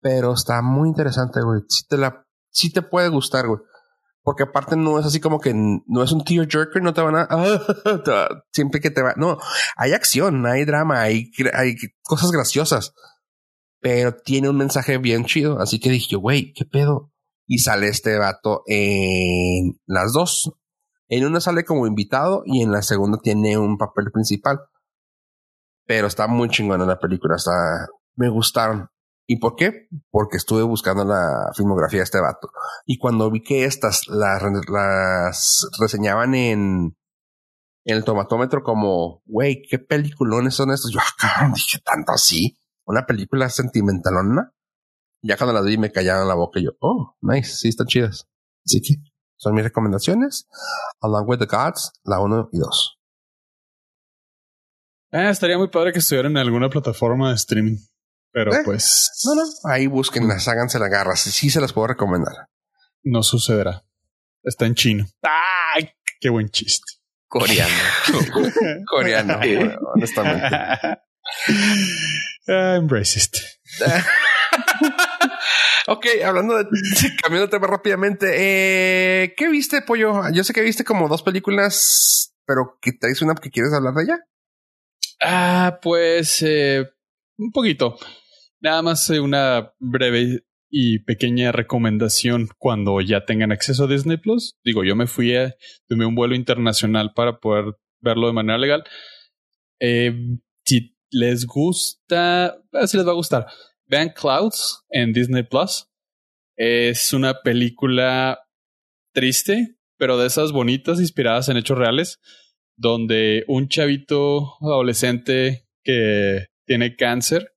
[0.00, 1.62] pero está muy interesante, güey.
[1.68, 3.60] Si te la, si te puede gustar, güey
[4.28, 7.28] porque aparte no es así como que no es un jerker, no te van a
[8.52, 9.14] siempre que te va.
[9.16, 9.38] No,
[9.74, 12.92] hay acción, hay drama, hay, hay cosas graciosas,
[13.80, 15.58] pero tiene un mensaje bien chido.
[15.60, 17.10] Así que dije güey, qué pedo.
[17.46, 20.52] Y sale este vato en las dos.
[21.08, 24.60] En una sale como invitado y en la segunda tiene un papel principal.
[25.86, 27.36] Pero está muy chingona la película.
[27.36, 27.52] Está,
[28.16, 28.90] me gustaron.
[29.26, 29.88] ¿Y por qué?
[30.10, 32.50] Porque estuve buscando la filmografía de este vato.
[32.86, 36.98] Y cuando vi que estas las, las reseñaban en,
[37.88, 40.92] el tomatómetro como, güey, ¿qué peliculones son estos?
[40.92, 42.58] Yo, ah, cabrón, dije tanto así.
[42.84, 44.52] Una película sentimentalona.
[45.22, 48.28] Ya cuando las vi me callaron la boca y yo, oh, nice, sí, están chidas.
[48.64, 48.94] Así que
[49.38, 50.46] son mis recomendaciones.
[51.00, 52.98] Along with the Gods, la 1 y 2.
[55.12, 57.78] Eh, estaría muy padre que estuvieran en alguna plataforma de streaming.
[58.30, 59.10] Pero eh, pues.
[59.24, 59.42] No, no.
[59.64, 61.16] Ahí búsquenlas, háganse la garra.
[61.16, 62.48] Sí se las puedo recomendar.
[63.02, 63.84] No sucederá.
[64.42, 65.06] Está en chino.
[65.22, 65.90] ¡Ay!
[66.20, 66.84] Qué buen chiste.
[67.28, 67.74] Coreano.
[68.90, 69.40] Coreano,
[69.94, 70.56] honestamente.
[72.48, 73.36] I'm racist.
[75.88, 76.66] ok, hablando de
[77.22, 80.22] cambiando tema rápidamente, eh, ¿qué viste, pollo?
[80.32, 84.04] Yo sé que viste como dos películas, pero que traes una que quieres hablar de
[84.04, 84.18] ella.
[85.20, 86.88] Ah, pues eh,
[87.38, 87.96] un poquito.
[88.60, 94.56] Nada más eh, una breve y pequeña recomendación cuando ya tengan acceso a Disney Plus.
[94.64, 95.54] Digo, yo me fui a
[95.88, 98.84] tomé un vuelo internacional para poder verlo de manera legal.
[99.80, 100.12] Eh,
[100.64, 103.46] si les gusta, si les va a gustar,
[103.88, 105.88] vean Clouds en Disney Plus.
[106.56, 108.40] Es una película
[109.12, 112.20] triste, pero de esas bonitas, inspiradas en hechos reales,
[112.76, 117.54] donde un chavito adolescente que tiene cáncer,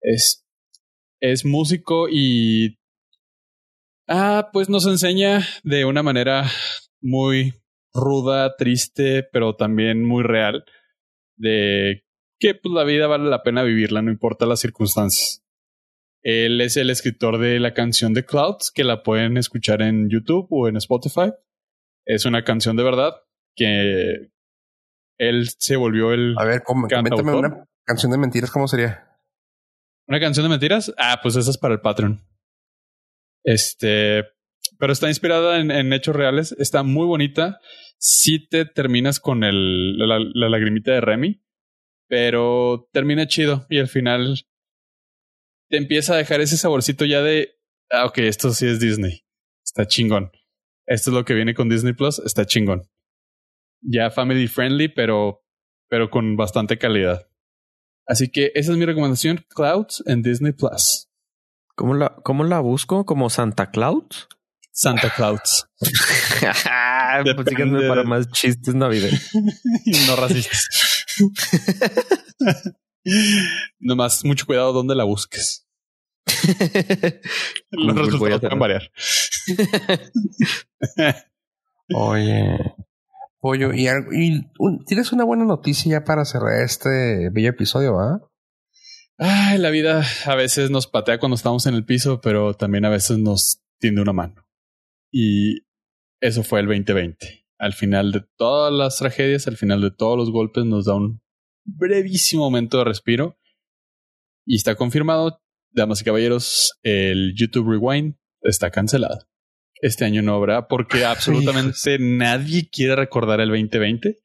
[0.00, 0.44] es,
[1.20, 2.78] es músico y...
[4.08, 6.50] Ah, pues nos enseña de una manera
[7.00, 7.54] muy
[7.94, 10.64] ruda, triste, pero también muy real,
[11.36, 12.04] de
[12.40, 15.41] que pues, la vida vale la pena vivirla, no importa las circunstancias.
[16.22, 20.46] Él es el escritor de la canción de Clouds, que la pueden escuchar en YouTube
[20.50, 21.32] o en Spotify.
[22.06, 23.14] Es una canción de verdad
[23.56, 24.30] que
[25.18, 26.34] él se volvió el.
[26.38, 29.08] A ver, coméntame una, Canción de mentiras, ¿cómo sería?
[30.06, 30.92] ¿Una canción de mentiras?
[30.98, 32.20] Ah, pues esa es para el Patreon.
[33.44, 34.24] Este,
[34.78, 36.54] pero está inspirada en, hechos reales.
[36.58, 37.58] Está muy bonita.
[37.98, 41.42] Si te terminas con el, la, lagrimita de Remy,
[42.08, 44.44] pero termina chido y al final
[45.72, 47.58] te empieza a dejar ese saborcito ya de,
[47.90, 49.24] ah, ok, esto sí es Disney.
[49.64, 50.30] Está chingón.
[50.86, 52.18] Esto es lo que viene con Disney Plus.
[52.18, 52.90] Está chingón.
[53.80, 55.42] Ya family friendly, pero,
[55.88, 57.26] pero con bastante calidad.
[58.06, 61.08] Así que esa es mi recomendación, Clouds en Disney Plus.
[61.74, 63.06] ¿Cómo la, cómo la busco?
[63.06, 64.28] ¿Como Santa Claus?
[64.72, 65.70] Santa Claus.
[65.80, 67.46] pues
[67.88, 69.30] para más chistes navideños.
[70.06, 70.68] no racistas.
[73.78, 75.66] Nomás mucho cuidado donde la busques.
[77.70, 78.90] Los resultados pueden variar.
[81.94, 82.58] Oye,
[83.40, 83.88] Pollo, y,
[84.86, 88.20] tienes una buena noticia ya para cerrar este bello episodio, ¿va?
[89.18, 92.90] Ay, la vida a veces nos patea cuando estamos en el piso, pero también a
[92.90, 94.46] veces nos tiende una mano.
[95.12, 95.66] Y
[96.20, 97.44] eso fue el 2020.
[97.58, 101.21] Al final de todas las tragedias, al final de todos los golpes, nos da un
[101.64, 103.38] brevísimo momento de respiro.
[104.44, 105.40] Y está confirmado,
[105.70, 109.20] damas y caballeros, el YouTube Rewind está cancelado.
[109.80, 114.18] Este año no habrá porque absolutamente nadie quiere recordar el 2020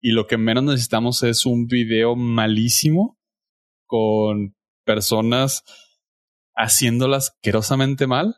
[0.00, 3.18] y lo que menos necesitamos es un video malísimo
[3.86, 5.62] con personas
[6.54, 8.36] haciéndolas asquerosamente mal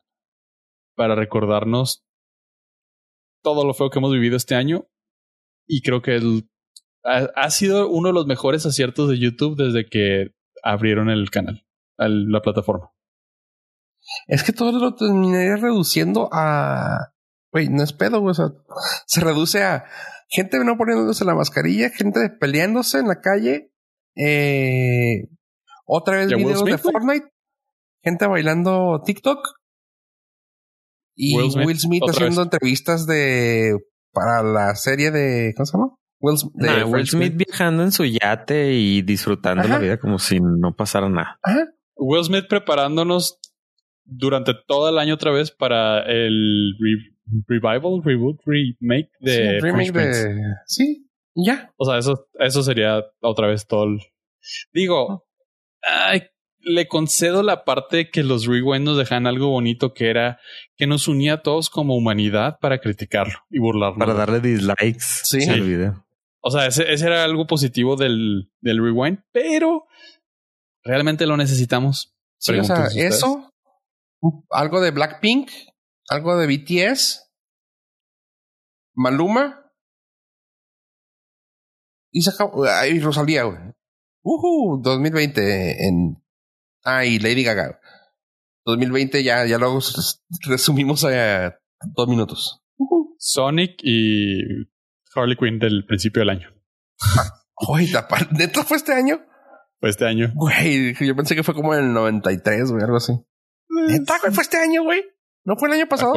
[0.94, 2.04] para recordarnos
[3.42, 4.86] todo lo feo que hemos vivido este año
[5.66, 6.48] y creo que el,
[7.04, 11.66] ha, sido uno de los mejores aciertos de YouTube desde que abrieron el canal,
[11.98, 12.90] la plataforma.
[14.26, 17.12] Es que todo lo terminaría reduciendo a.
[17.52, 18.32] Güey, no es pedo, güey.
[18.32, 18.46] O sea,
[19.06, 19.84] se reduce a
[20.28, 23.72] gente no poniéndose la mascarilla, gente peleándose en la calle.
[24.16, 25.28] Eh,
[25.86, 27.28] otra vez videos de Fortnite,
[28.02, 29.38] gente bailando TikTok.
[31.16, 33.78] Y Will Smith, haciendo entrevistas de
[34.12, 35.96] para la serie de ¿cómo se llama?
[36.86, 41.38] Will, Smith, viajando en su yate y disfrutando la vida como si no pasara nada.
[41.96, 43.38] Will Smith preparándonos
[44.04, 46.74] durante todo el año otra vez para el
[47.46, 50.36] revival, reboot, remake de, sí, remake de...
[50.66, 51.72] sí, ya.
[51.76, 53.84] O sea, eso, eso sería otra vez todo.
[53.84, 54.00] El...
[54.72, 55.26] Digo,
[55.82, 56.22] ay,
[56.60, 60.38] le concedo la parte que los rewind nos dejan algo bonito que era
[60.76, 63.98] que nos unía a todos como humanidad para criticarlo y burlarnos.
[63.98, 65.48] Para darle dislikes sí.
[65.48, 66.04] al video.
[66.46, 69.86] O sea, ese, ese, era algo positivo del, del rewind, pero
[70.84, 72.14] realmente lo necesitamos.
[72.38, 73.50] Sí, o sea, eso
[74.50, 75.50] algo de Blackpink,
[76.08, 77.30] algo de BTS,
[78.94, 79.72] Maluma
[82.12, 82.64] y se acabó.
[82.64, 83.58] Ay, Rosalía, güey.
[84.22, 86.22] Uh 2020 en.
[86.84, 87.80] Ah, y Lady Gaga.
[88.66, 89.78] 2020 ya, ya lo
[90.46, 91.58] resumimos a
[91.94, 92.62] dos minutos.
[93.18, 94.66] Sonic y
[95.14, 96.48] Harley Quinn del principio del año.
[97.68, 97.90] Uy,
[98.32, 99.20] ¿neta fue este año?
[99.80, 100.32] Fue este año.
[100.34, 103.12] Güey, yo pensé que fue como en el 93, güey, algo así.
[103.68, 104.32] ¿Neta, güey?
[104.32, 105.02] ¿Fue este año, güey?
[105.44, 106.14] ¿No fue el año pasado?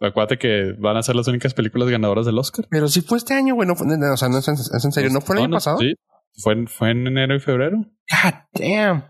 [0.00, 2.66] acuérdate que van a ser las únicas películas ganadoras del Oscar.
[2.70, 3.66] Pero sí fue este año, güey.
[3.66, 5.10] No, o sea, no es en, serio.
[5.10, 5.78] ¿No fue el año pasado?
[5.78, 5.94] Sí.
[6.42, 7.78] Fue, fue en enero y febrero.
[7.78, 9.04] God damn.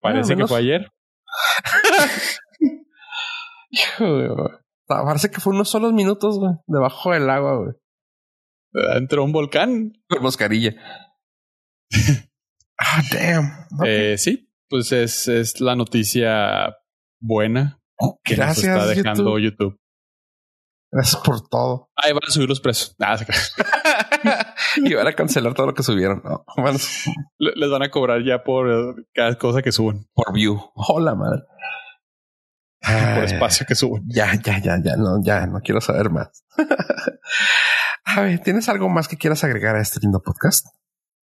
[0.00, 0.90] Parece que fue ayer.
[4.86, 6.54] Parece que fue unos solos minutos, güey.
[6.66, 7.74] Debajo del agua, güey.
[8.72, 9.92] Entró un volcán.
[10.08, 10.74] Con mascarilla.
[12.78, 13.50] ah, damn.
[13.84, 16.76] Eh, sí, pues es, es la noticia
[17.20, 17.80] buena
[18.24, 19.78] que Gracias, nos está dejando YouTube.
[20.90, 21.90] Gracias por todo.
[21.96, 22.96] Ahí van a subir los precios.
[23.00, 23.18] Ah,
[24.76, 26.22] y van a cancelar todo lo que subieron.
[27.38, 30.06] Les van a cobrar ya por cada cosa que suben.
[30.14, 30.58] Por view.
[30.74, 31.42] Hola, madre.
[33.14, 34.02] Por espacio que suben.
[34.06, 34.96] Ya, ya, ya, ya.
[34.96, 36.44] No, ya, no quiero saber más.
[38.04, 40.66] a ver, ¿tienes algo más que quieras agregar a este lindo podcast?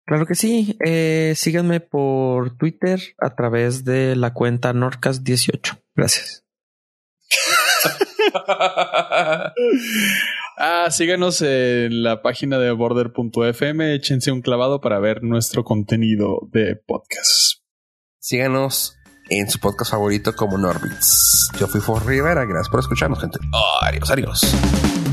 [0.06, 0.76] Claro que sí.
[0.84, 5.80] Eh, síganme por Twitter a través de la cuenta Norcas18.
[5.94, 6.44] Gracias.
[10.58, 13.94] ah, síganos en la página de border.fm.
[13.94, 17.62] Échense un clavado para ver nuestro contenido de podcast.
[18.18, 18.96] Síganos
[19.28, 21.48] en su podcast favorito como Norbits.
[21.58, 22.44] Yo fui For Rivera.
[22.44, 23.38] Gracias por escucharnos, gente.
[23.82, 25.03] Adiós, adiós.